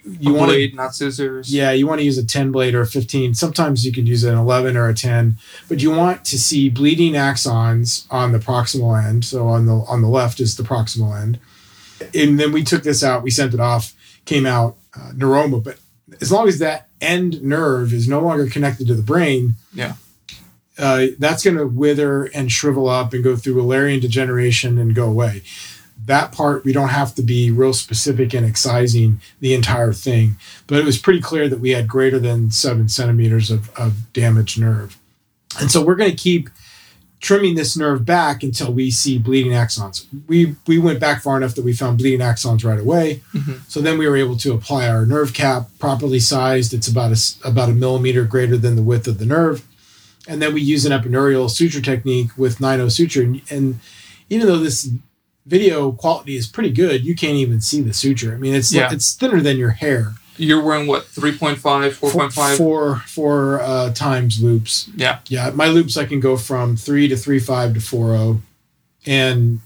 You 0.04 0.32
want 0.32 0.50
blade, 0.50 0.74
not 0.74 0.94
scissors. 0.94 1.52
Yeah, 1.52 1.72
you 1.72 1.86
want 1.86 2.00
to 2.00 2.04
use 2.04 2.16
a 2.16 2.24
10 2.24 2.52
blade 2.52 2.74
or 2.74 2.82
a 2.82 2.86
15. 2.86 3.34
Sometimes 3.34 3.84
you 3.84 3.92
can 3.92 4.06
use 4.06 4.24
an 4.24 4.36
11 4.36 4.76
or 4.76 4.88
a 4.88 4.94
10, 4.94 5.36
but 5.68 5.82
you 5.82 5.90
want 5.90 6.24
to 6.26 6.38
see 6.38 6.70
bleeding 6.70 7.12
axons 7.14 8.06
on 8.10 8.32
the 8.32 8.38
proximal 8.38 9.02
end. 9.02 9.24
So 9.24 9.48
on 9.48 9.66
the 9.66 9.74
on 9.88 10.00
the 10.00 10.08
left 10.08 10.40
is 10.40 10.56
the 10.56 10.62
proximal 10.62 11.20
end. 11.20 11.38
And 12.14 12.40
then 12.40 12.50
we 12.50 12.64
took 12.64 12.82
this 12.82 13.04
out, 13.04 13.22
we 13.22 13.30
sent 13.30 13.52
it 13.52 13.60
off, 13.60 13.94
came 14.24 14.46
out 14.46 14.76
uh, 14.94 15.12
neuroma. 15.12 15.62
But 15.62 15.78
as 16.20 16.30
long 16.32 16.48
as 16.48 16.58
that 16.58 16.88
end 17.00 17.42
nerve 17.42 17.92
is 17.92 18.08
no 18.08 18.20
longer 18.20 18.48
connected 18.48 18.86
to 18.88 18.94
the 18.94 19.02
brain, 19.02 19.54
yeah, 19.72 19.94
uh, 20.78 21.06
that's 21.18 21.44
going 21.44 21.56
to 21.56 21.66
wither 21.66 22.24
and 22.24 22.50
shrivel 22.50 22.88
up 22.88 23.12
and 23.12 23.22
go 23.22 23.36
through 23.36 23.54
Wallerian 23.54 24.00
degeneration 24.00 24.78
and 24.78 24.94
go 24.94 25.06
away. 25.08 25.42
That 26.06 26.32
part 26.32 26.64
we 26.64 26.72
don't 26.72 26.88
have 26.88 27.14
to 27.16 27.22
be 27.22 27.50
real 27.50 27.74
specific 27.74 28.34
in 28.34 28.44
excising 28.44 29.20
the 29.40 29.54
entire 29.54 29.92
thing, 29.92 30.36
but 30.66 30.78
it 30.78 30.84
was 30.84 30.98
pretty 30.98 31.20
clear 31.20 31.48
that 31.48 31.60
we 31.60 31.70
had 31.70 31.86
greater 31.86 32.18
than 32.18 32.50
seven 32.50 32.88
centimeters 32.88 33.50
of, 33.50 33.70
of 33.78 34.12
damaged 34.12 34.58
nerve, 34.58 34.96
and 35.60 35.70
so 35.70 35.84
we're 35.84 35.94
going 35.94 36.10
to 36.10 36.16
keep 36.16 36.48
trimming 37.20 37.54
this 37.54 37.76
nerve 37.76 38.04
back 38.04 38.42
until 38.42 38.72
we 38.72 38.90
see 38.90 39.18
bleeding 39.18 39.52
axons. 39.52 40.06
We 40.26 40.56
we 40.66 40.78
went 40.78 40.98
back 40.98 41.22
far 41.22 41.36
enough 41.36 41.54
that 41.54 41.64
we 41.64 41.72
found 41.72 41.98
bleeding 41.98 42.20
axons 42.20 42.64
right 42.64 42.80
away. 42.80 43.22
Mm-hmm. 43.34 43.58
So 43.68 43.80
then 43.80 43.98
we 43.98 44.08
were 44.08 44.16
able 44.16 44.36
to 44.38 44.52
apply 44.52 44.88
our 44.88 45.06
nerve 45.06 45.34
cap 45.34 45.68
properly 45.78 46.20
sized. 46.20 46.72
It's 46.72 46.88
about 46.88 47.12
a 47.12 47.48
about 47.48 47.68
a 47.68 47.74
millimeter 47.74 48.24
greater 48.24 48.56
than 48.56 48.74
the 48.74 48.82
width 48.82 49.06
of 49.06 49.18
the 49.18 49.26
nerve, 49.26 49.66
and 50.26 50.40
then 50.40 50.54
we 50.54 50.62
use 50.62 50.86
an 50.86 50.92
epineural 50.92 51.50
suture 51.50 51.82
technique 51.82 52.36
with 52.36 52.60
9 52.60 52.88
suture. 52.90 53.22
And, 53.22 53.42
and 53.50 53.80
even 54.30 54.46
though 54.46 54.58
this 54.58 54.88
video 55.46 55.92
quality 55.92 56.36
is 56.36 56.46
pretty 56.46 56.70
good, 56.70 57.04
you 57.04 57.14
can't 57.14 57.36
even 57.36 57.60
see 57.60 57.82
the 57.82 57.92
suture. 57.92 58.34
I 58.34 58.38
mean, 58.38 58.54
it's 58.54 58.72
yeah. 58.72 58.92
it's 58.92 59.14
thinner 59.14 59.40
than 59.40 59.58
your 59.58 59.70
hair. 59.70 60.14
You're 60.40 60.62
wearing 60.62 60.86
what 60.86 61.04
3.5, 61.04 61.56
4.5? 61.56 62.56
Four, 62.56 62.96
four 63.06 63.60
uh, 63.60 63.92
times 63.92 64.42
loops. 64.42 64.88
Yeah. 64.96 65.20
Yeah. 65.28 65.50
My 65.50 65.66
loops, 65.66 65.96
I 65.96 66.06
can 66.06 66.20
go 66.20 66.36
from 66.36 66.76
three 66.76 67.08
to 67.08 67.16
three 67.16 67.38
five 67.38 67.74
to 67.74 67.80
four 67.80 68.14
oh, 68.14 68.40
and 69.06 69.60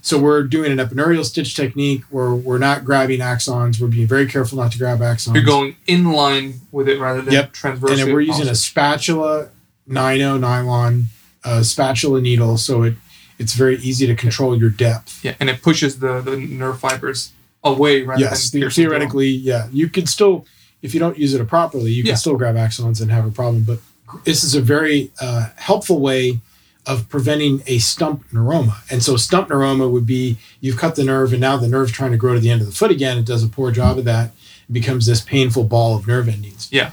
so 0.00 0.18
we're 0.18 0.42
doing 0.44 0.72
an 0.72 0.78
epineural 0.78 1.24
stitch 1.24 1.54
technique 1.54 2.02
where 2.10 2.34
we're 2.34 2.58
not 2.58 2.84
grabbing 2.84 3.20
axons. 3.20 3.80
We're 3.80 3.88
being 3.88 4.06
very 4.06 4.26
careful 4.26 4.58
not 4.58 4.72
to 4.72 4.78
grab 4.78 5.00
axons. 5.00 5.34
You're 5.34 5.44
going 5.44 5.76
in 5.86 6.12
line 6.12 6.60
with 6.72 6.88
it 6.88 7.00
rather 7.00 7.20
than 7.20 7.34
yep. 7.34 7.52
transverse. 7.52 8.00
And 8.00 8.12
we're 8.12 8.20
using 8.20 8.48
a 8.48 8.54
spatula 8.54 9.50
90 9.86 10.38
nylon 10.38 11.06
uh, 11.44 11.62
spatula 11.62 12.20
needle, 12.20 12.56
so 12.56 12.82
it 12.82 12.94
it's 13.38 13.54
very 13.54 13.76
easy 13.76 14.06
to 14.06 14.16
control 14.16 14.58
your 14.58 14.70
depth. 14.70 15.24
Yeah, 15.24 15.34
and 15.40 15.48
it 15.48 15.62
pushes 15.62 15.98
the 16.00 16.20
the 16.20 16.36
nerve 16.36 16.80
fibers 16.80 17.32
away 17.64 18.02
rather 18.02 18.20
yes, 18.20 18.50
than 18.50 18.68
theoretically, 18.70 19.28
yeah. 19.28 19.68
You 19.72 19.88
can 19.88 20.06
still, 20.06 20.46
if 20.82 20.94
you 20.94 21.00
don't 21.00 21.18
use 21.18 21.34
it 21.34 21.46
properly, 21.48 21.90
you 21.90 22.04
can 22.04 22.16
still 22.16 22.36
grab 22.36 22.54
axons 22.54 23.00
and 23.00 23.10
have 23.10 23.26
a 23.26 23.30
problem. 23.30 23.64
But 23.64 23.80
this 24.24 24.44
is 24.44 24.54
a 24.54 24.60
very 24.60 25.10
uh, 25.20 25.50
helpful 25.56 26.00
way 26.00 26.40
of 26.86 27.08
preventing 27.10 27.62
a 27.66 27.78
stump 27.78 28.26
neuroma. 28.30 28.76
And 28.90 29.02
so 29.02 29.16
stump 29.16 29.48
neuroma 29.48 29.90
would 29.90 30.06
be 30.06 30.38
you've 30.60 30.78
cut 30.78 30.96
the 30.96 31.04
nerve 31.04 31.32
and 31.32 31.40
now 31.40 31.58
the 31.58 31.68
nerve's 31.68 31.92
trying 31.92 32.12
to 32.12 32.16
grow 32.16 32.32
to 32.32 32.40
the 32.40 32.50
end 32.50 32.62
of 32.62 32.66
the 32.66 32.72
foot 32.72 32.90
again. 32.90 33.18
It 33.18 33.26
does 33.26 33.44
a 33.44 33.48
poor 33.48 33.70
job 33.70 33.98
of 33.98 34.06
that. 34.06 34.30
It 34.68 34.72
becomes 34.72 35.04
this 35.04 35.20
painful 35.20 35.64
ball 35.64 35.96
of 35.96 36.06
nerve 36.06 36.28
endings. 36.28 36.68
Yeah. 36.72 36.92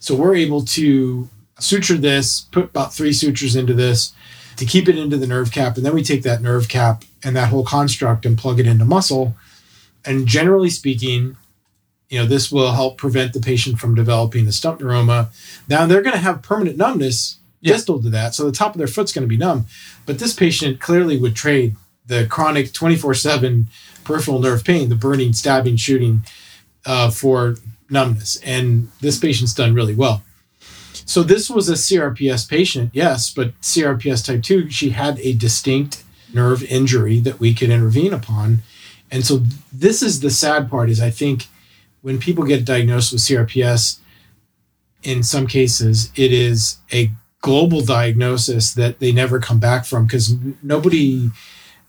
So 0.00 0.16
we're 0.16 0.34
able 0.34 0.64
to 0.64 1.28
suture 1.60 1.96
this, 1.96 2.40
put 2.40 2.64
about 2.64 2.92
three 2.92 3.12
sutures 3.12 3.54
into 3.54 3.74
this 3.74 4.12
to 4.56 4.64
keep 4.64 4.88
it 4.88 4.98
into 4.98 5.16
the 5.16 5.26
nerve 5.26 5.52
cap. 5.52 5.76
And 5.76 5.86
then 5.86 5.94
we 5.94 6.02
take 6.02 6.24
that 6.24 6.42
nerve 6.42 6.68
cap 6.68 7.04
and 7.22 7.36
that 7.36 7.50
whole 7.50 7.64
construct 7.64 8.26
and 8.26 8.36
plug 8.36 8.58
it 8.58 8.66
into 8.66 8.84
muscle 8.84 9.36
and 10.04 10.26
generally 10.26 10.70
speaking, 10.70 11.36
you 12.08 12.18
know, 12.18 12.26
this 12.26 12.50
will 12.50 12.72
help 12.72 12.96
prevent 12.96 13.32
the 13.32 13.40
patient 13.40 13.78
from 13.78 13.94
developing 13.94 14.46
a 14.46 14.52
stump 14.52 14.80
neuroma. 14.80 15.28
Now 15.68 15.86
they're 15.86 16.02
going 16.02 16.14
to 16.14 16.20
have 16.20 16.42
permanent 16.42 16.76
numbness 16.76 17.38
yeah. 17.60 17.74
distal 17.74 18.00
to 18.02 18.10
that, 18.10 18.34
so 18.34 18.44
the 18.44 18.52
top 18.52 18.74
of 18.74 18.78
their 18.78 18.86
foot's 18.86 19.12
going 19.12 19.24
to 19.24 19.28
be 19.28 19.36
numb. 19.36 19.66
But 20.06 20.18
this 20.18 20.32
patient 20.32 20.80
clearly 20.80 21.18
would 21.18 21.34
trade 21.34 21.76
the 22.06 22.26
chronic 22.26 22.72
24/7 22.72 23.66
peripheral 24.04 24.40
nerve 24.40 24.64
pain, 24.64 24.88
the 24.88 24.94
burning, 24.94 25.32
stabbing, 25.34 25.76
shooting, 25.76 26.24
uh, 26.86 27.10
for 27.10 27.56
numbness, 27.90 28.36
and 28.36 28.88
this 29.00 29.18
patient's 29.18 29.54
done 29.54 29.74
really 29.74 29.94
well. 29.94 30.22
So 31.04 31.22
this 31.22 31.48
was 31.48 31.68
a 31.68 31.74
CRPS 31.74 32.48
patient, 32.48 32.90
yes, 32.92 33.32
but 33.32 33.58
CRPS 33.60 34.24
type 34.24 34.42
two. 34.42 34.68
She 34.70 34.90
had 34.90 35.18
a 35.20 35.32
distinct 35.32 36.04
nerve 36.34 36.62
injury 36.64 37.18
that 37.20 37.40
we 37.40 37.54
could 37.54 37.70
intervene 37.70 38.12
upon 38.12 38.62
and 39.10 39.24
so 39.24 39.42
this 39.72 40.02
is 40.02 40.20
the 40.20 40.30
sad 40.30 40.70
part 40.70 40.90
is 40.90 41.00
I 41.00 41.10
think 41.10 41.46
when 42.02 42.18
people 42.18 42.44
get 42.44 42.64
diagnosed 42.64 43.12
with 43.12 43.22
CRPS, 43.22 43.98
in 45.02 45.22
some 45.22 45.46
cases 45.46 46.10
it 46.16 46.32
is 46.32 46.78
a 46.92 47.10
global 47.40 47.80
diagnosis 47.82 48.74
that 48.74 48.98
they 48.98 49.12
never 49.12 49.38
come 49.38 49.60
back 49.60 49.84
from 49.84 50.06
because 50.06 50.34
nobody 50.62 51.30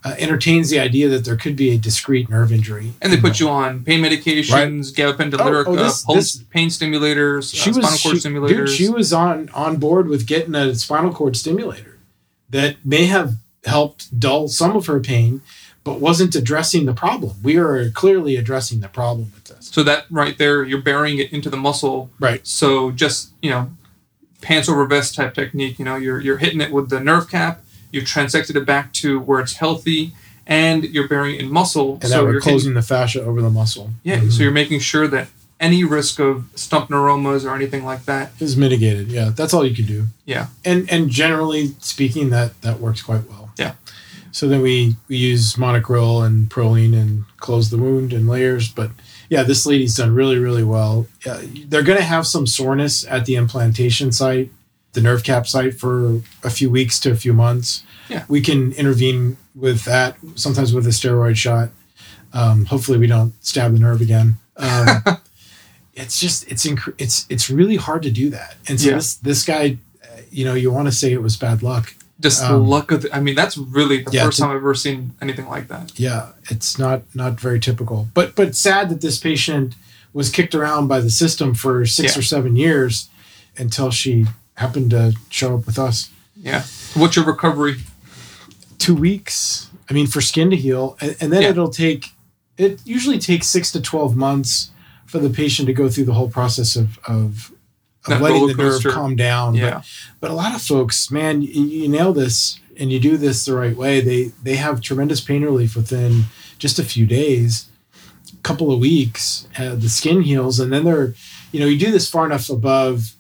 uh, 0.04 0.16
entertains 0.18 0.70
the 0.70 0.80
idea 0.80 1.10
that 1.10 1.26
there 1.26 1.36
could 1.36 1.56
be 1.56 1.72
a 1.72 1.78
discrete 1.78 2.30
nerve 2.30 2.52
injury. 2.54 2.94
And 3.02 3.12
they 3.12 3.18
put 3.18 3.40
you 3.40 3.50
on 3.50 3.84
pain 3.84 4.02
medications, 4.02 4.98
right. 4.98 5.18
gabapentin, 5.18 5.40
oh, 5.40 5.64
oh, 5.68 5.76
this, 5.76 6.04
pulse, 6.04 6.34
this, 6.34 6.44
pain 6.44 6.70
stimulators, 6.70 7.54
she 7.54 7.72
uh, 7.72 7.74
was, 7.74 7.86
spinal 7.86 8.00
cord 8.00 8.22
she, 8.22 8.30
stimulators. 8.30 8.68
Dude, 8.68 8.70
she 8.70 8.90
was 8.90 9.12
on 9.12 9.50
on 9.50 9.78
board 9.78 10.08
with 10.08 10.26
getting 10.26 10.56
a 10.56 10.74
spinal 10.76 11.14
cord 11.14 11.36
stimulator 11.36 11.98
that 12.50 12.78
may 12.86 13.06
have 13.06 13.36
helped 13.66 14.18
dull 14.18 14.48
some 14.48 14.76
of 14.76 14.86
her 14.86 15.00
pain, 15.00 15.42
but 15.84 16.00
wasn't 16.00 16.36
addressing 16.36 16.86
the 16.86 16.94
problem. 16.94 17.36
We 17.44 17.58
are 17.58 17.90
clearly 17.92 18.36
addressing 18.36 18.80
the 18.80 18.90
problem 18.90 19.32
with 19.34 19.46
this. 19.46 19.68
So 19.68 19.84
that 19.84 20.06
right 20.10 20.38
there, 20.38 20.64
you're 20.64 20.82
burying 20.82 21.20
it 21.20 21.32
into 21.32 21.50
the 21.50 21.58
muscle. 21.58 22.10
Right. 22.20 22.46
So 22.46 22.92
just 22.92 23.32
you 23.42 23.50
know, 23.50 23.72
pants 24.42 24.70
over 24.70 24.86
vest 24.86 25.16
type 25.16 25.34
technique. 25.34 25.80
You 25.80 25.86
know, 25.86 25.96
you're 25.96 26.20
you're 26.20 26.38
hitting 26.38 26.62
it 26.62 26.72
with 26.72 26.90
the 26.90 27.00
nerve 27.00 27.30
cap. 27.30 27.62
You've 27.92 28.06
transected 28.06 28.56
it 28.56 28.66
back 28.66 28.94
to 28.94 29.20
where 29.20 29.40
it's 29.40 29.54
healthy, 29.54 30.14
and 30.46 30.84
you're 30.84 31.08
burying 31.08 31.40
it 31.40 31.44
in 31.44 31.52
muscle. 31.52 32.00
And 32.02 32.10
so 32.10 32.30
you're 32.30 32.42
closing 32.42 32.70
hitting, 32.70 32.74
the 32.76 32.82
fascia 32.82 33.24
over 33.24 33.42
the 33.42 33.50
muscle. 33.50 33.92
Yeah. 34.04 34.18
Mm-hmm. 34.18 34.30
So 34.30 34.44
you're 34.44 34.52
making 34.52 34.80
sure 34.80 35.08
that 35.08 35.28
any 35.60 35.84
risk 35.84 36.20
of 36.20 36.46
stump 36.56 36.90
neuromas 36.90 37.46
or 37.46 37.54
anything 37.54 37.84
like 37.84 38.06
that 38.06 38.32
is 38.40 38.56
mitigated. 38.56 39.10
Yeah, 39.10 39.32
that's 39.36 39.54
all 39.54 39.66
you 39.66 39.76
can 39.76 39.86
do. 39.86 40.06
Yeah. 40.26 40.48
And 40.64 40.90
and 40.90 41.10
generally 41.10 41.76
speaking, 41.80 42.30
that 42.30 42.62
that 42.62 42.80
works 42.80 43.02
quite 43.02 43.30
well. 43.30 43.52
Yeah. 43.58 43.74
So 44.40 44.48
then 44.48 44.62
we, 44.62 44.96
we 45.10 45.18
use 45.18 45.56
Monocryl 45.56 46.26
and 46.26 46.50
Prolene 46.50 46.94
and 46.94 47.26
close 47.40 47.70
the 47.70 47.78
wound 47.78 48.14
in 48.14 48.26
layers. 48.26 48.70
But 48.70 48.90
yeah, 49.28 49.44
this 49.44 49.66
lady's 49.66 49.98
done 49.98 50.16
really, 50.16 50.38
really 50.40 50.64
well. 50.64 51.08
Uh, 51.26 51.42
they're 51.66 51.84
going 51.84 51.98
to 51.98 52.06
have 52.06 52.26
some 52.26 52.48
soreness 52.48 53.06
at 53.06 53.26
the 53.26 53.36
implantation 53.36 54.14
site, 54.14 54.50
the 54.94 55.02
nerve 55.02 55.26
cap 55.26 55.46
site, 55.46 55.74
for 55.74 56.22
a 56.42 56.50
few 56.50 56.70
weeks 56.70 57.02
to 57.02 57.12
a 57.12 57.18
few 57.18 57.34
months. 57.34 57.84
Yeah. 58.08 58.24
We 58.30 58.40
can 58.40 58.72
intervene 58.72 59.36
with 59.56 59.84
that, 59.84 60.16
sometimes 60.36 60.74
with 60.74 60.88
a 60.88 60.92
steroid 60.92 61.36
shot. 61.36 61.72
Um, 62.32 62.64
hopefully, 62.64 62.98
we 62.98 63.08
don't 63.08 63.34
stab 63.44 63.74
the 63.74 63.80
nerve 63.80 64.00
again. 64.00 64.38
Um, 64.56 65.04
it's 65.96 66.18
just 66.18 66.50
it's 66.50 66.66
inc- 66.66 66.96
it's 66.98 67.26
it's 67.28 67.50
really 67.50 67.76
hard 67.76 68.04
to 68.04 68.10
do 68.10 68.30
that. 68.30 68.56
And 68.70 68.80
so 68.80 68.92
yeah. 68.92 68.96
this 68.96 69.16
this 69.16 69.44
guy, 69.44 69.80
you 70.32 70.46
know, 70.46 70.54
you 70.54 70.72
want 70.72 70.88
to 70.88 70.94
say 70.94 71.12
it 71.12 71.22
was 71.22 71.36
bad 71.36 71.62
luck 71.62 71.94
just 72.20 72.44
um, 72.44 72.52
the 72.52 72.58
luck 72.58 72.92
of 72.92 73.04
the, 73.04 73.16
I 73.16 73.20
mean 73.20 73.36
that's 73.36 73.58
really 73.58 74.04
the 74.04 74.12
yeah, 74.12 74.26
first 74.26 74.40
time 74.40 74.50
I've 74.50 74.58
ever 74.58 74.76
seen 74.76 75.14
anything 75.22 75.48
like 75.48 75.68
that. 75.70 75.98
Yeah, 75.98 76.30
it's 76.50 76.78
not 76.78 77.04
not 77.16 77.40
very 77.40 77.60
typical. 77.60 78.08
But 78.14 78.36
but 78.36 78.56
sad 78.56 78.90
that 78.90 79.02
this 79.02 79.20
patient 79.20 79.76
was 80.14 80.30
kicked 80.30 80.56
around 80.56 80.88
by 80.88 81.00
the 81.00 81.10
system 81.10 81.54
for 81.54 81.86
6 81.86 82.16
yeah. 82.16 82.20
or 82.20 82.24
7 82.24 82.56
years 82.56 83.10
until 83.58 83.92
she 83.92 84.26
happened 84.56 84.90
to 84.90 85.16
show 85.30 85.56
up 85.56 85.68
with 85.68 85.78
us. 85.78 86.10
Yeah. 86.36 86.64
What's 86.96 87.16
your 87.16 87.26
recovery? 87.26 87.76
2 88.80 88.96
weeks. 88.96 89.70
I 89.90 89.94
mean 89.94 90.08
for 90.08 90.22
skin 90.22 90.50
to 90.50 90.56
heal 90.56 90.98
and, 91.00 91.16
and 91.22 91.32
then 91.32 91.44
yeah. 91.44 91.50
it'll 91.50 91.70
take 91.70 92.08
it 92.58 92.82
usually 92.86 93.20
takes 93.20 93.48
6 93.48 93.72
to 93.74 93.82
12 93.82 94.16
months 94.16 94.72
for 95.06 95.20
the 95.20 95.30
patient 95.30 95.68
to 95.68 95.74
go 95.74 95.90
through 95.90 96.06
the 96.06 96.14
whole 96.14 96.30
process 96.30 96.76
of 96.76 97.00
of 97.06 97.54
of 98.12 98.22
letting 98.22 98.48
the 98.48 98.54
nerve 98.54 98.84
calm 98.84 99.16
down. 99.16 99.56
Yeah. 99.56 99.76
But, 99.76 99.86
but 100.20 100.32
a 100.32 100.34
lot 100.34 100.56
of 100.56 100.62
folks, 100.62 101.12
man, 101.12 101.42
you, 101.42 101.64
you 101.64 101.88
nail 101.88 102.14
this 102.14 102.60
and 102.78 102.92
you 102.92 103.00
do 103.00 103.18
this 103.18 103.46
the 103.46 103.56
right 103.56 103.76
way. 103.76 104.02
They 104.02 104.32
they 104.44 104.56
have 104.56 104.82
tremendous 104.82 105.22
pain 105.22 105.44
relief 105.44 105.76
within 105.76 106.24
just 106.58 106.80
a 106.80 106.84
few 106.84 107.06
days, 107.06 107.70
a 108.34 108.42
couple 108.42 108.72
of 108.72 108.80
weeks. 108.80 109.48
Uh, 109.58 109.76
the 109.76 109.90
skin 109.90 110.22
heals, 110.22 110.60
and 110.60 110.72
then 110.72 110.86
they're, 110.86 111.14
you 111.52 111.60
know, 111.60 111.66
you 111.66 111.78
do 111.78 111.92
this 111.92 112.10
far 112.10 112.26
enough 112.26 112.50
above 112.50 113.14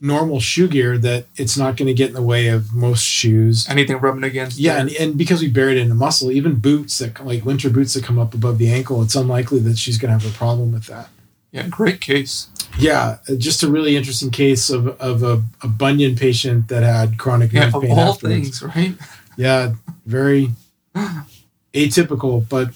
normal 0.00 0.40
shoe 0.40 0.66
gear 0.66 0.98
that 0.98 1.26
it's 1.36 1.56
not 1.56 1.76
going 1.76 1.86
to 1.86 1.94
get 1.94 2.08
in 2.08 2.14
the 2.14 2.22
way 2.22 2.48
of 2.48 2.74
most 2.74 3.04
shoes. 3.04 3.68
Anything 3.68 3.98
rubbing 3.98 4.24
against. 4.24 4.58
Yeah, 4.58 4.80
and, 4.80 4.90
and 4.92 5.16
because 5.16 5.40
we 5.40 5.48
buried 5.48 5.78
it 5.78 5.82
in 5.82 5.88
the 5.88 5.94
muscle, 5.94 6.32
even 6.32 6.56
boots 6.56 6.98
that 6.98 7.24
like 7.24 7.44
winter 7.44 7.70
boots 7.70 7.94
that 7.94 8.02
come 8.02 8.18
up 8.18 8.34
above 8.34 8.58
the 8.58 8.68
ankle, 8.68 9.00
it's 9.02 9.14
unlikely 9.14 9.60
that 9.60 9.78
she's 9.78 9.98
going 9.98 10.12
to 10.12 10.18
have 10.18 10.34
a 10.34 10.36
problem 10.36 10.72
with 10.72 10.86
that. 10.86 11.08
Yeah, 11.52 11.68
great 11.68 12.00
case. 12.00 12.48
Yeah, 12.78 13.18
just 13.38 13.62
a 13.62 13.68
really 13.68 13.96
interesting 13.96 14.30
case 14.30 14.70
of, 14.70 14.88
of 15.00 15.22
a, 15.22 15.42
a 15.62 15.68
bunion 15.68 16.16
patient 16.16 16.68
that 16.68 16.82
had 16.82 17.18
chronic 17.18 17.52
yeah, 17.52 17.70
pain. 17.70 17.90
Of 17.90 17.98
all 17.98 18.00
afterwards. 18.12 18.60
things, 18.60 18.62
right? 18.62 18.94
Yeah, 19.36 19.74
very 20.06 20.50
atypical, 21.74 22.48
but 22.48 22.70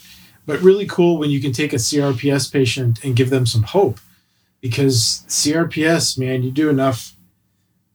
but 0.45 0.61
really 0.61 0.87
cool 0.87 1.19
when 1.19 1.31
you 1.31 1.41
can 1.41 1.53
take 1.53 1.73
a 1.73 1.76
CRPS 1.76 2.53
patient 2.53 3.03
and 3.03 3.17
give 3.17 3.31
them 3.31 3.47
some 3.47 3.65
hope, 3.65 3.99
because 4.61 5.25
CRPS, 5.29 6.19
man, 6.19 6.45
you 6.45 6.53
do 6.53 6.71
enough 6.71 7.15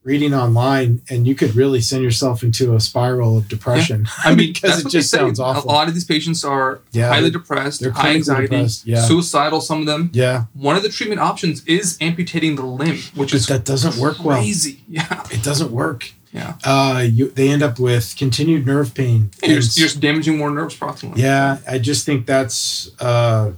reading 0.04 0.34
online, 0.34 1.02
and 1.10 1.28
you 1.28 1.36
could 1.36 1.56
really 1.56 1.80
send 1.80 2.04
yourself 2.04 2.42
into 2.42 2.74
a 2.74 2.80
spiral 2.80 3.38
of 3.38 3.48
depression. 3.48 4.06
Yeah. 4.06 4.32
I 4.32 4.36
mean, 4.36 4.54
because 4.54 4.84
it 4.84 4.90
just 4.90 5.12
sounds 5.12 5.40
awful. 5.40 5.70
A 5.70 5.72
lot 5.72 5.88
of 5.88 5.94
these 5.94 6.06
patients 6.06 6.44
are 6.44 6.82
yeah, 6.92 7.10
highly 7.10 7.30
depressed, 7.30 7.82
they're 7.82 7.92
high 7.92 8.16
anxiety, 8.16 8.48
depressed. 8.48 8.88
Yeah. 8.88 9.02
suicidal. 9.02 9.62
Some 9.62 9.82
of 9.82 9.86
them. 9.86 10.10
Yeah. 10.14 10.46
One 10.54 10.76
of 10.76 10.84
the 10.84 10.90
treatment 10.90 11.22
options 11.22 11.64
is 11.66 11.98
amputating 12.02 12.56
the 12.56 12.66
limb, 12.66 12.98
which 13.16 13.32
but 13.32 13.34
is 13.34 13.48
that 13.48 13.66
doesn't 13.66 13.98
work 14.02 14.24
well. 14.24 14.38
Crazy. 14.38 14.80
Yeah. 14.92 15.24
It 15.32 15.42
doesn't 15.42 15.72
work. 15.72 16.12
Yeah. 16.34 16.56
Uh, 16.66 17.06
you, 17.10 17.30
they 17.30 17.50
end 17.50 17.64
up 17.64 17.80
with 17.80 18.16
continued 18.18 18.66
nerve 18.66 18.94
pain. 18.94 19.32
And, 19.42 19.52
and 19.52 19.78
you're, 19.78 19.88
you're 19.88 20.00
damaging 20.00 20.38
more 20.38 20.52
nerves 20.52 20.78
proximally. 20.78 21.18
Yeah, 21.18 21.60
I 21.68 21.78
just 21.78 22.06
think 22.06 22.26
that's 22.26 22.92
uh, 23.00 23.52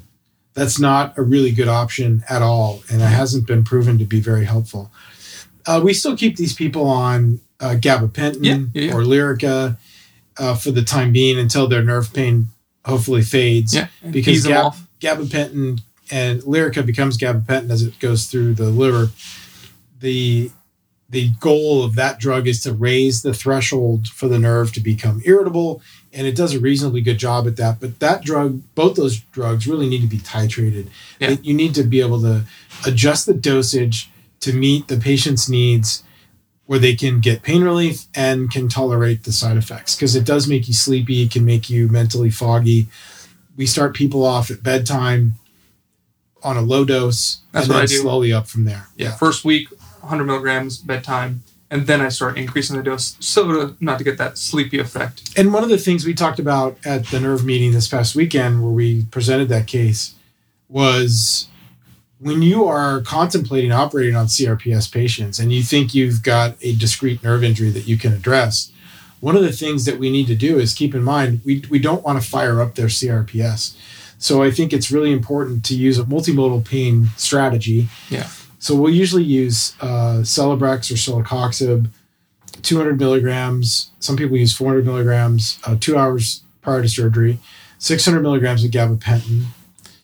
that's 0.53 0.79
not 0.79 1.17
a 1.17 1.21
really 1.21 1.51
good 1.51 1.67
option 1.67 2.23
at 2.29 2.41
all, 2.41 2.83
and 2.91 3.01
it 3.01 3.05
hasn't 3.05 3.47
been 3.47 3.63
proven 3.63 3.97
to 3.99 4.05
be 4.05 4.19
very 4.19 4.45
helpful. 4.45 4.91
Uh, 5.65 5.81
we 5.83 5.93
still 5.93 6.17
keep 6.17 6.35
these 6.35 6.53
people 6.53 6.87
on 6.87 7.39
uh, 7.59 7.75
gabapentin 7.75 8.39
yeah, 8.41 8.57
yeah, 8.73 8.89
yeah. 8.89 8.93
or 8.93 9.03
Lyrica 9.03 9.77
uh, 10.37 10.55
for 10.55 10.71
the 10.71 10.81
time 10.81 11.13
being 11.13 11.39
until 11.39 11.67
their 11.67 11.83
nerve 11.83 12.13
pain 12.13 12.47
hopefully 12.85 13.21
fades. 13.21 13.73
Yeah, 13.73 13.87
because 14.09 14.45
gab- 14.45 14.73
gabapentin 14.99 15.81
and 16.11 16.41
Lyrica 16.41 16.85
becomes 16.85 17.17
gabapentin 17.17 17.69
as 17.69 17.81
it 17.81 17.97
goes 17.99 18.25
through 18.25 18.55
the 18.55 18.69
liver. 18.69 19.11
The 19.99 20.51
the 21.09 21.29
goal 21.39 21.83
of 21.83 21.93
that 21.95 22.19
drug 22.19 22.47
is 22.47 22.61
to 22.63 22.73
raise 22.73 23.21
the 23.21 23.33
threshold 23.33 24.07
for 24.07 24.27
the 24.27 24.39
nerve 24.39 24.73
to 24.73 24.79
become 24.79 25.21
irritable 25.25 25.81
and 26.11 26.25
it 26.25 26.35
does 26.35 26.55
a 26.55 26.59
reasonably 26.59 27.01
good 27.01 27.19
job 27.19 27.45
at 27.45 27.55
that 27.55 27.79
but 27.79 27.99
that 27.99 28.23
drug 28.23 28.61
both 28.73 28.95
those 28.95 29.19
drugs 29.19 29.67
really 29.67 29.87
need 29.87 30.01
to 30.01 30.07
be 30.07 30.17
titrated 30.17 30.87
yeah. 31.19 31.35
you 31.43 31.53
need 31.53 31.75
to 31.75 31.83
be 31.83 32.01
able 32.01 32.19
to 32.19 32.43
adjust 32.87 33.27
the 33.27 33.33
dosage 33.33 34.09
to 34.43 34.53
meet 34.53 34.87
the 34.87 34.97
patient's 34.97 35.49
needs 35.49 36.03
where 36.65 36.79
they 36.79 36.95
can 36.95 37.19
get 37.19 37.43
pain 37.43 37.63
relief 37.63 38.05
and 38.15 38.49
can 38.51 38.67
tolerate 38.69 39.23
the 39.23 39.31
side 39.31 39.57
effects. 39.57 39.95
Because 39.95 40.15
it 40.15 40.25
does 40.25 40.47
make 40.47 40.67
you 40.67 40.73
sleepy 40.73 41.23
it 41.23 41.31
can 41.31 41.45
make 41.45 41.69
you 41.69 41.87
mentally 41.87 42.29
foggy. 42.29 42.87
We 43.55 43.65
start 43.65 43.93
people 43.93 44.25
off 44.25 44.49
at 44.49 44.63
bedtime 44.63 45.35
on 46.43 46.57
a 46.57 46.61
low 46.61 46.83
dose 46.83 47.39
That's 47.51 47.67
and 47.67 47.75
then 47.75 47.87
slowly 47.87 48.33
up 48.33 48.47
from 48.47 48.65
there. 48.65 48.87
Yeah 48.95 49.11
first 49.11 49.45
week 49.45 49.69
100 50.01 50.25
milligrams 50.25 50.77
bedtime, 50.77 51.43
and 51.71 51.87
then 51.87 52.01
I 52.01 52.09
start 52.09 52.37
increasing 52.37 52.75
the 52.75 52.83
dose 52.83 53.15
so 53.19 53.47
to, 53.47 53.77
not 53.79 53.97
to 53.99 54.03
get 54.03 54.17
that 54.17 54.37
sleepy 54.37 54.79
effect. 54.79 55.31
And 55.37 55.53
one 55.53 55.63
of 55.63 55.69
the 55.69 55.77
things 55.77 56.05
we 56.05 56.13
talked 56.13 56.39
about 56.39 56.77
at 56.85 57.07
the 57.07 57.19
nerve 57.19 57.45
meeting 57.45 57.71
this 57.71 57.87
past 57.87 58.15
weekend, 58.15 58.61
where 58.61 58.71
we 58.71 59.03
presented 59.05 59.47
that 59.49 59.67
case, 59.67 60.15
was 60.67 61.47
when 62.23 62.41
you 62.41 62.65
are 62.65 63.01
contemplating 63.01 63.71
operating 63.71 64.15
on 64.15 64.27
CRPS 64.27 64.91
patients 64.91 65.39
and 65.39 65.51
you 65.51 65.61
think 65.61 65.93
you've 65.93 66.23
got 66.23 66.55
a 66.61 66.73
discrete 66.75 67.21
nerve 67.21 67.43
injury 67.43 67.69
that 67.69 67.85
you 67.85 67.97
can 67.97 68.13
address, 68.13 68.71
one 69.19 69.35
of 69.35 69.43
the 69.43 69.51
things 69.51 69.85
that 69.85 69.99
we 69.99 70.09
need 70.09 70.27
to 70.27 70.35
do 70.35 70.57
is 70.57 70.73
keep 70.73 70.95
in 70.95 71.03
mind 71.03 71.41
we, 71.45 71.63
we 71.69 71.79
don't 71.79 72.03
want 72.03 72.21
to 72.21 72.27
fire 72.27 72.61
up 72.61 72.75
their 72.75 72.87
CRPS. 72.87 73.75
So 74.17 74.41
I 74.41 74.51
think 74.51 74.71
it's 74.71 74.89
really 74.89 75.11
important 75.11 75.65
to 75.65 75.75
use 75.75 75.99
a 75.99 76.03
multimodal 76.03 76.65
pain 76.65 77.07
strategy. 77.17 77.89
Yeah. 78.09 78.27
So 78.59 78.73
we'll 78.73 78.93
usually 78.93 79.25
use 79.25 79.75
uh, 79.81 80.21
Celebrex 80.23 80.89
or 80.89 80.95
celecoxib, 80.95 81.89
200 82.61 82.97
milligrams. 82.97 83.91
Some 83.99 84.15
people 84.15 84.37
use 84.37 84.55
400 84.55 84.85
milligrams 84.85 85.59
uh, 85.65 85.75
two 85.77 85.97
hours 85.97 86.43
prior 86.61 86.81
to 86.81 86.87
surgery, 86.87 87.39
600 87.79 88.21
milligrams 88.21 88.63
of 88.63 88.71
gabapentin. 88.71 89.47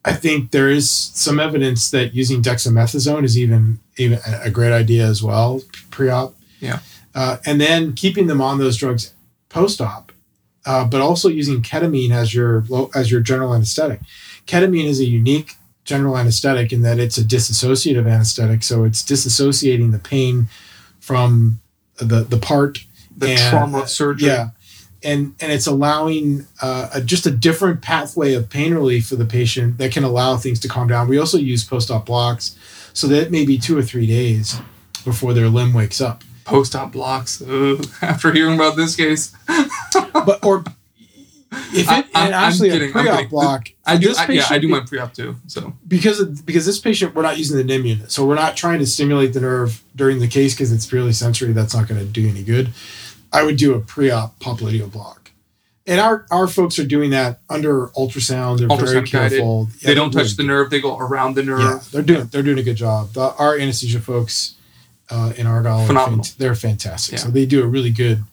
I 0.05 0.13
think 0.13 0.51
there 0.51 0.69
is 0.69 0.89
some 0.89 1.39
evidence 1.39 1.91
that 1.91 2.13
using 2.13 2.41
dexamethasone 2.41 3.23
is 3.23 3.37
even 3.37 3.79
even 3.97 4.19
a 4.25 4.49
great 4.49 4.71
idea 4.71 5.05
as 5.05 5.21
well 5.21 5.61
pre-op. 5.91 6.35
Yeah, 6.59 6.79
uh, 7.13 7.37
and 7.45 7.59
then 7.59 7.93
keeping 7.93 8.27
them 8.27 8.41
on 8.41 8.59
those 8.59 8.77
drugs 8.77 9.13
post-op, 9.49 10.11
uh, 10.65 10.85
but 10.85 11.01
also 11.01 11.27
using 11.27 11.61
ketamine 11.61 12.11
as 12.11 12.33
your 12.33 12.63
as 12.95 13.11
your 13.11 13.21
general 13.21 13.53
anesthetic. 13.53 13.99
Ketamine 14.47 14.85
is 14.85 14.99
a 14.99 15.05
unique 15.05 15.55
general 15.83 16.17
anesthetic 16.17 16.71
in 16.71 16.81
that 16.83 16.99
it's 16.99 17.17
a 17.17 17.23
dissociative 17.23 18.07
anesthetic. 18.09 18.63
So 18.63 18.83
it's 18.83 19.03
disassociating 19.03 19.91
the 19.91 19.99
pain 19.99 20.47
from 20.99 21.59
the 21.97 22.23
the 22.23 22.37
part 22.37 22.79
the 23.17 23.31
and, 23.31 23.39
trauma 23.39 23.79
of 23.79 23.89
surgery. 23.89 24.29
Yeah, 24.29 24.49
and 25.03 25.35
and 25.39 25.51
it's 25.51 25.67
allowing 25.67 26.47
uh, 26.61 26.89
a, 26.93 27.01
just 27.01 27.25
a 27.25 27.31
different 27.31 27.81
pathway 27.81 28.33
of 28.33 28.49
pain 28.49 28.73
relief 28.73 29.07
for 29.07 29.15
the 29.15 29.25
patient 29.25 29.77
that 29.77 29.91
can 29.91 30.03
allow 30.03 30.37
things 30.37 30.59
to 30.61 30.67
calm 30.67 30.87
down. 30.87 31.07
We 31.07 31.17
also 31.17 31.37
use 31.37 31.63
post-op 31.63 32.05
blocks, 32.05 32.57
so 32.93 33.07
that 33.07 33.21
it 33.21 33.31
may 33.31 33.45
be 33.45 33.57
two 33.57 33.77
or 33.77 33.81
three 33.81 34.07
days 34.07 34.59
before 35.03 35.33
their 35.33 35.49
limb 35.49 35.73
wakes 35.73 36.01
up. 36.01 36.23
Post-op 36.45 36.91
blocks. 36.91 37.41
Ugh, 37.41 37.85
after 38.01 38.31
hearing 38.31 38.55
about 38.55 38.75
this 38.75 38.95
case, 38.95 39.33
but 40.13 40.43
or 40.43 40.63
if 41.51 41.89
it, 41.89 42.05
I, 42.13 42.25
and 42.25 42.33
actually 42.33 42.69
a 42.69 42.91
pre-op 42.91 43.29
block, 43.29 43.69
I 43.85 43.97
do. 43.97 44.13
I, 44.17 44.27
yeah, 44.27 44.45
I 44.49 44.59
do 44.59 44.67
my 44.67 44.81
pre-op 44.81 45.13
too. 45.13 45.35
So 45.47 45.73
because 45.87 46.19
of, 46.19 46.45
because 46.45 46.65
this 46.65 46.79
patient, 46.79 47.15
we're 47.15 47.23
not 47.23 47.37
using 47.37 47.57
the 47.57 47.63
NIM 47.63 47.85
unit, 47.85 48.11
so 48.11 48.25
we're 48.25 48.35
not 48.35 48.55
trying 48.55 48.79
to 48.79 48.85
stimulate 48.85 49.33
the 49.33 49.41
nerve 49.41 49.81
during 49.95 50.19
the 50.19 50.27
case 50.27 50.53
because 50.53 50.71
it's 50.71 50.85
purely 50.85 51.13
sensory. 51.13 51.51
That's 51.51 51.73
not 51.73 51.87
going 51.87 51.99
to 51.99 52.05
do 52.05 52.27
any 52.27 52.43
good. 52.43 52.71
I 53.31 53.43
would 53.43 53.57
do 53.57 53.73
a 53.73 53.79
pre-op 53.79 54.39
pop 54.39 54.59
popliteal 54.59 54.91
block, 54.91 55.31
and 55.85 55.99
our 55.99 56.25
our 56.31 56.47
folks 56.47 56.79
are 56.79 56.85
doing 56.85 57.11
that 57.11 57.39
under 57.49 57.87
ultrasound. 57.89 58.59
They're 58.59 58.67
ultrasound 58.67 58.93
very 58.93 59.07
careful. 59.07 59.69
Yeah, 59.79 59.87
they 59.87 59.95
don't 59.95 60.11
touch 60.11 60.35
the 60.35 60.43
nerve. 60.43 60.69
They 60.69 60.81
go 60.81 60.97
around 60.97 61.35
the 61.35 61.43
nerve. 61.43 61.59
Yeah, 61.59 61.79
they're 61.91 62.01
doing 62.01 62.25
they're 62.27 62.43
doing 62.43 62.59
a 62.59 62.63
good 62.63 62.77
job. 62.77 63.13
The, 63.13 63.33
our 63.35 63.57
anesthesia 63.57 63.99
folks 63.99 64.55
uh, 65.09 65.33
in 65.37 65.47
Argyle, 65.47 65.85
Phenomenal. 65.85 66.25
They're 66.37 66.55
fantastic. 66.55 67.13
Yeah. 67.13 67.19
So 67.19 67.29
they 67.29 67.45
do 67.45 67.63
a 67.63 67.67
really 67.67 67.91
good 67.91 68.23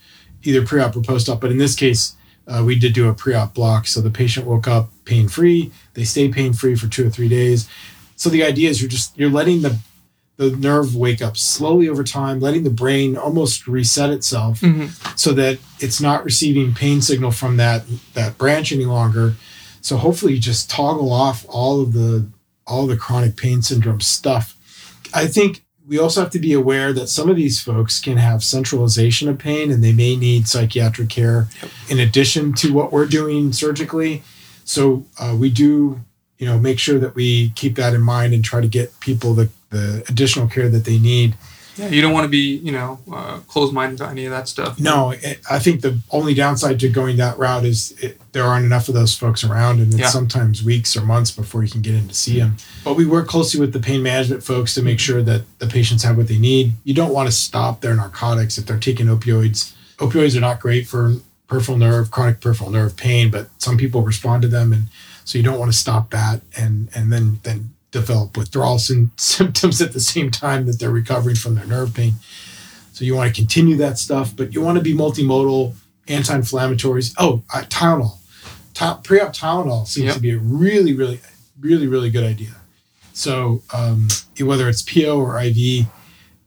either 0.42 0.64
pre-op 0.64 0.96
or 0.96 1.02
post-op. 1.02 1.40
But 1.40 1.50
in 1.50 1.58
this 1.58 1.74
case 1.74 2.16
uh, 2.46 2.62
we 2.64 2.78
did 2.78 2.92
do 2.92 3.08
a 3.08 3.14
pre-op 3.14 3.54
block, 3.54 3.86
so 3.86 4.00
the 4.00 4.10
patient 4.10 4.46
woke 4.46 4.68
up 4.68 4.90
pain-free. 5.04 5.72
They 5.94 6.04
stay 6.04 6.28
pain-free 6.28 6.76
for 6.76 6.86
two 6.86 7.06
or 7.06 7.10
three 7.10 7.28
days. 7.28 7.68
So 8.16 8.30
the 8.30 8.44
idea 8.44 8.70
is 8.70 8.80
you're 8.80 8.90
just 8.90 9.16
you're 9.18 9.30
letting 9.30 9.62
the 9.62 9.78
the 10.36 10.50
nerve 10.50 10.94
wake 10.94 11.22
up 11.22 11.36
slowly 11.36 11.88
over 11.88 12.04
time, 12.04 12.40
letting 12.40 12.64
the 12.64 12.70
brain 12.70 13.16
almost 13.16 13.66
reset 13.66 14.10
itself, 14.10 14.60
mm-hmm. 14.60 14.86
so 15.16 15.32
that 15.32 15.58
it's 15.80 16.00
not 16.00 16.24
receiving 16.24 16.74
pain 16.74 17.00
signal 17.00 17.30
from 17.30 17.56
that 17.56 17.84
that 18.14 18.36
branch 18.38 18.72
any 18.72 18.84
longer. 18.84 19.34
So 19.80 19.96
hopefully, 19.96 20.34
you 20.34 20.38
just 20.38 20.70
toggle 20.70 21.12
off 21.12 21.46
all 21.48 21.80
of 21.80 21.92
the 21.92 22.26
all 22.66 22.86
the 22.86 22.96
chronic 22.96 23.36
pain 23.36 23.62
syndrome 23.62 24.00
stuff. 24.00 24.56
I 25.14 25.26
think 25.26 25.62
we 25.86 25.98
also 25.98 26.20
have 26.20 26.30
to 26.30 26.38
be 26.38 26.52
aware 26.52 26.92
that 26.92 27.08
some 27.08 27.30
of 27.30 27.36
these 27.36 27.60
folks 27.60 28.00
can 28.00 28.16
have 28.16 28.42
centralization 28.42 29.28
of 29.28 29.38
pain 29.38 29.70
and 29.70 29.82
they 29.82 29.92
may 29.92 30.16
need 30.16 30.48
psychiatric 30.48 31.08
care 31.08 31.48
yep. 31.62 31.70
in 31.88 31.98
addition 32.00 32.52
to 32.54 32.72
what 32.72 32.92
we're 32.92 33.06
doing 33.06 33.52
surgically. 33.52 34.22
So 34.64 35.04
uh, 35.18 35.36
we 35.38 35.48
do, 35.48 36.00
you 36.38 36.46
know, 36.46 36.58
make 36.58 36.80
sure 36.80 36.98
that 36.98 37.14
we 37.14 37.50
keep 37.50 37.76
that 37.76 37.94
in 37.94 38.00
mind 38.00 38.34
and 38.34 38.44
try 38.44 38.60
to 38.60 38.66
get 38.66 38.98
people 38.98 39.34
the, 39.34 39.48
the 39.70 40.04
additional 40.08 40.48
care 40.48 40.68
that 40.68 40.84
they 40.84 40.98
need 40.98 41.34
yeah, 41.76 41.88
you 41.88 42.00
don't 42.00 42.12
want 42.12 42.24
to 42.24 42.28
be, 42.28 42.56
you 42.56 42.72
know, 42.72 42.98
uh, 43.12 43.38
closed-minded 43.48 43.98
to 43.98 44.08
any 44.08 44.24
of 44.24 44.30
that 44.30 44.48
stuff. 44.48 44.80
No, 44.80 45.10
it, 45.10 45.40
I 45.50 45.58
think 45.58 45.82
the 45.82 46.00
only 46.10 46.32
downside 46.32 46.80
to 46.80 46.88
going 46.88 47.18
that 47.18 47.38
route 47.38 47.64
is 47.64 47.92
it, 48.02 48.18
there 48.32 48.44
aren't 48.44 48.64
enough 48.64 48.88
of 48.88 48.94
those 48.94 49.14
folks 49.14 49.44
around, 49.44 49.80
and 49.80 49.92
it's 49.92 50.00
yeah. 50.00 50.08
sometimes 50.08 50.64
weeks 50.64 50.96
or 50.96 51.02
months 51.02 51.30
before 51.30 51.62
you 51.62 51.70
can 51.70 51.82
get 51.82 51.94
in 51.94 52.08
to 52.08 52.14
see 52.14 52.38
them. 52.38 52.56
But 52.82 52.94
we 52.94 53.04
work 53.04 53.28
closely 53.28 53.60
with 53.60 53.72
the 53.72 53.80
pain 53.80 54.02
management 54.02 54.42
folks 54.42 54.74
to 54.74 54.82
make 54.82 54.98
sure 54.98 55.22
that 55.22 55.42
the 55.58 55.66
patients 55.66 56.02
have 56.02 56.16
what 56.16 56.28
they 56.28 56.38
need. 56.38 56.72
You 56.84 56.94
don't 56.94 57.12
want 57.12 57.28
to 57.28 57.32
stop 57.32 57.82
their 57.82 57.94
narcotics 57.94 58.56
if 58.56 58.66
they're 58.66 58.78
taking 58.78 59.06
opioids. 59.06 59.74
Opioids 59.98 60.36
are 60.36 60.40
not 60.40 60.60
great 60.60 60.86
for 60.86 61.16
peripheral 61.46 61.76
nerve, 61.76 62.10
chronic 62.10 62.40
peripheral 62.40 62.70
nerve 62.70 62.96
pain, 62.96 63.30
but 63.30 63.48
some 63.58 63.76
people 63.76 64.00
respond 64.02 64.42
to 64.42 64.48
them, 64.48 64.72
and 64.72 64.84
so 65.24 65.36
you 65.36 65.44
don't 65.44 65.58
want 65.58 65.70
to 65.70 65.76
stop 65.76 66.10
that 66.10 66.40
and 66.56 66.88
and 66.94 67.12
then 67.12 67.40
then 67.42 67.75
develop 68.00 68.36
withdrawal 68.36 68.78
symptoms 69.16 69.80
at 69.80 69.92
the 69.92 70.00
same 70.00 70.30
time 70.30 70.66
that 70.66 70.78
they're 70.78 70.90
recovering 70.90 71.36
from 71.36 71.54
their 71.54 71.66
nerve 71.66 71.94
pain. 71.94 72.14
So 72.92 73.04
you 73.04 73.14
want 73.14 73.34
to 73.34 73.40
continue 73.40 73.76
that 73.76 73.98
stuff, 73.98 74.34
but 74.34 74.54
you 74.54 74.62
want 74.62 74.78
to 74.78 74.84
be 74.84 74.94
multimodal, 74.94 75.74
anti-inflammatories. 76.08 77.14
Oh, 77.18 77.42
uh, 77.52 77.62
Tylenol, 77.62 78.18
Ty- 78.72 79.00
pre-op 79.04 79.34
Tylenol 79.34 79.86
seems 79.86 80.06
yep. 80.06 80.14
to 80.14 80.20
be 80.20 80.30
a 80.30 80.38
really, 80.38 80.94
really, 80.94 81.20
really, 81.60 81.86
really 81.86 82.10
good 82.10 82.24
idea. 82.24 82.54
So 83.12 83.62
um, 83.72 84.08
whether 84.40 84.68
it's 84.68 84.82
PO 84.82 85.18
or 85.18 85.40
IV, 85.40 85.86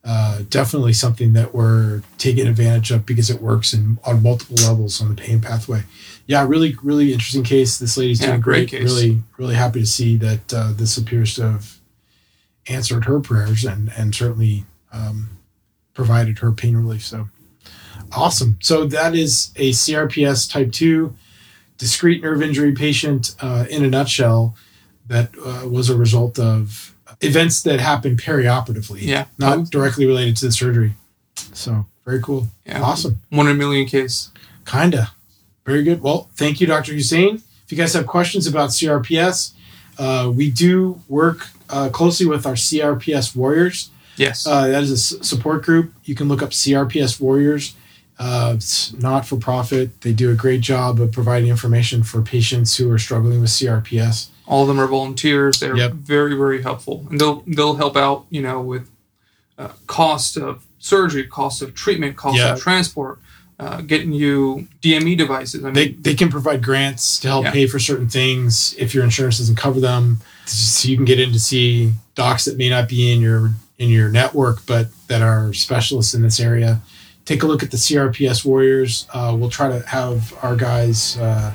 uh, 0.10 0.41
definitely 0.50 0.93
something 0.93 1.34
that 1.34 1.54
we're 1.54 2.02
taking 2.17 2.48
advantage 2.48 2.89
of 2.89 3.06
because 3.06 3.30
it 3.30 3.41
works 3.41 3.74
in 3.74 4.00
on 4.04 4.24
multiple 4.24 4.56
levels 4.65 5.00
on 5.02 5.10
the 5.13 5.22
pain 5.22 5.39
pathway 5.39 5.84
yeah, 6.30 6.45
really, 6.48 6.76
really 6.84 7.12
interesting 7.12 7.43
case. 7.43 7.80
This 7.80 7.98
lady's 7.98 8.22
yeah, 8.22 8.28
doing 8.28 8.41
great. 8.41 8.69
great 8.69 8.84
really, 8.84 9.24
really 9.39 9.56
happy 9.56 9.80
to 9.80 9.86
see 9.88 10.15
that 10.17 10.54
uh, 10.54 10.74
this 10.74 10.95
appears 10.95 11.34
to 11.34 11.54
have 11.54 11.80
answered 12.67 13.06
her 13.06 13.19
prayers 13.19 13.65
and 13.65 13.91
and 13.98 14.13
certainly 14.13 14.65
um, 14.93 15.39
provided 15.95 16.38
her 16.38 16.52
pain 16.52 16.78
relief. 16.78 17.04
So 17.04 17.30
awesome. 18.12 18.60
So 18.62 18.86
that 18.86 19.15
is 19.15 19.52
a 19.56 19.72
CRPS 19.72 20.52
type 20.52 20.72
two 20.72 21.15
discrete 21.80 22.22
nerve 22.22 22.43
injury 22.43 22.74
patient 22.74 23.36
uh, 23.41 23.65
in 23.67 23.84
a 23.84 23.89
nutshell. 23.89 24.56
That 25.08 25.32
uh, 25.43 25.67
was 25.67 25.89
a 25.89 25.98
result 25.98 26.38
of 26.38 26.93
events 27.21 27.62
that 27.63 27.79
happen 27.79 28.15
perioperatively. 28.17 29.01
Yeah, 29.01 29.25
not 29.38 29.69
directly 29.69 30.05
related 30.05 30.38
to 30.38 30.45
the 30.47 30.51
surgery. 30.51 30.93
So 31.53 31.86
very 32.05 32.21
cool. 32.21 32.47
Yeah. 32.65 32.82
Awesome. 32.82 33.21
One 33.29 33.47
in 33.47 33.53
a 33.53 33.55
million 33.55 33.86
case. 33.88 34.29
Kinda. 34.65 35.12
Very 35.65 35.84
good. 35.84 36.01
Well, 36.01 36.29
thank 36.36 36.60
you, 36.62 36.67
Dr. 36.67 36.93
Hussain. 36.93 37.41
If 37.65 37.71
you 37.71 37.77
guys 37.77 37.93
have 37.93 38.08
questions 38.08 38.47
about 38.47 38.69
CRPS, 38.69 39.51
uh, 39.99 40.32
we 40.34 40.49
do 40.49 41.01
work 41.08 41.47
uh, 41.69 41.89
closely 41.89 42.25
with 42.25 42.45
our 42.47 42.53
CRPS 42.55 43.36
Warriors. 43.36 43.89
Yes. 44.15 44.47
Uh, 44.47 44.67
that 44.67 44.84
is 44.84 44.91
a 44.91 45.17
s- 45.17 45.27
support 45.27 45.63
group. 45.63 45.93
You 46.05 46.15
can 46.15 46.27
look 46.27 46.41
up 46.41 46.49
CRPS 46.49 47.19
Warriors. 47.19 47.75
Uh, 48.17 48.53
it's 48.55 48.91
not 48.93 49.25
for 49.25 49.38
profit. 49.38 50.01
They 50.01 50.12
do 50.13 50.29
a 50.32 50.36
great 50.36 50.62
job 50.62 50.99
of 50.99 51.12
providing 51.12 51.49
information 51.49 52.03
for 52.03 52.21
patients 52.21 52.75
who 52.77 52.91
are 52.91 52.97
struggling 52.99 53.39
with 53.39 53.49
CRPS. 53.51 54.27
All 54.49 54.63
of 54.63 54.67
them 54.67 54.79
are 54.79 54.88
volunteers. 54.88 55.59
They're 55.59 55.77
Yep. 55.77 55.93
very, 55.93 56.35
very 56.35 56.62
helpful, 56.63 57.05
and 57.09 57.19
they'll 57.21 57.43
they'll 57.47 57.75
help 57.75 57.95
out. 57.95 58.25
You 58.29 58.41
know, 58.41 58.59
with 58.59 58.89
uh, 59.57 59.69
cost 59.88 60.35
of 60.38 60.63
surgery, 60.79 61.23
cost 61.25 61.62
of 61.62 61.73
treatment, 61.75 62.15
cost 62.17 62.38
Yeah. 62.38 62.53
of 62.53 62.59
transport, 62.59 63.19
uh, 63.59 63.81
getting 63.81 64.12
you 64.13 64.67
DME 64.81 65.15
devices. 65.17 65.62
I 65.63 65.65
mean, 65.65 65.73
They, 65.73 65.88
they 65.89 66.15
can 66.15 66.29
provide 66.29 66.63
grants 66.63 67.19
to 67.19 67.27
help 67.27 67.43
Yeah. 67.45 67.51
pay 67.51 67.67
for 67.67 67.77
certain 67.77 68.07
things 68.07 68.73
if 68.77 68.93
your 68.95 69.03
insurance 69.03 69.38
doesn't 69.39 69.57
cover 69.57 69.79
them. 69.81 70.21
So 70.45 70.88
you 70.88 70.95
can 70.95 71.03
get 71.05 71.19
in 71.19 71.31
to 71.33 71.39
see 71.39 71.93
docs 72.15 72.45
that 72.45 72.57
may 72.57 72.69
not 72.69 72.88
be 72.89 73.12
in 73.12 73.21
your 73.21 73.53
in 73.77 73.89
your 73.89 74.09
network, 74.09 74.65
but 74.65 74.88
that 75.07 75.21
are 75.21 75.53
specialists 75.53 76.13
in 76.13 76.21
this 76.21 76.39
area. 76.39 76.81
Take 77.25 77.43
a 77.43 77.47
look 77.47 77.62
at 77.62 77.69
the 77.71 77.77
CRPS 77.77 78.43
Warriors. 78.43 79.05
Uh, 79.13 79.35
we'll 79.38 79.49
try 79.49 79.67
to 79.69 79.85
have 79.88 80.33
our 80.41 80.55
guys 80.55 81.17
uh, 81.17 81.51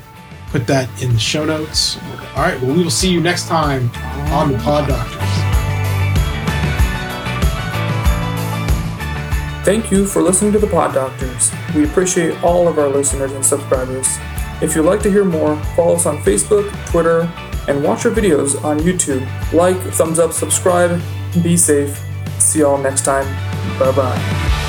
put 0.55 0.67
that 0.67 0.87
in 1.03 1.11
the 1.11 1.19
show 1.19 1.43
notes. 1.43 1.97
All 2.33 2.43
right. 2.43 2.57
Well, 2.61 2.73
we 2.73 2.81
will 2.81 2.89
see 2.89 3.11
you 3.11 3.19
next 3.19 3.49
time 3.49 3.89
on 4.31 4.53
the 4.53 4.57
Pod 4.59 4.87
Doctors. 4.87 5.19
Thank 9.65 9.91
you 9.91 10.05
for 10.05 10.21
listening 10.21 10.53
to 10.53 10.59
the 10.59 10.67
Pod 10.67 10.93
Doctors. 10.93 11.51
We 11.75 11.83
appreciate 11.83 12.41
all 12.41 12.69
of 12.69 12.79
our 12.79 12.87
listeners 12.87 13.33
and 13.33 13.45
subscribers. 13.45 14.07
If 14.61 14.77
you'd 14.77 14.83
like 14.83 15.01
to 15.01 15.11
hear 15.11 15.25
more, 15.25 15.57
follow 15.75 15.95
us 15.95 16.05
on 16.05 16.19
Facebook, 16.19 16.71
Twitter, 16.89 17.29
and 17.67 17.83
watch 17.83 18.05
our 18.05 18.11
videos 18.13 18.63
on 18.63 18.79
YouTube. 18.79 19.27
Like, 19.51 19.75
thumbs 19.95 20.19
up, 20.19 20.31
subscribe, 20.31 21.01
be 21.43 21.57
safe. 21.57 22.01
See 22.39 22.59
y'all 22.59 22.77
next 22.77 23.03
time. 23.03 23.25
Bye 23.77 23.91
bye. 23.91 24.64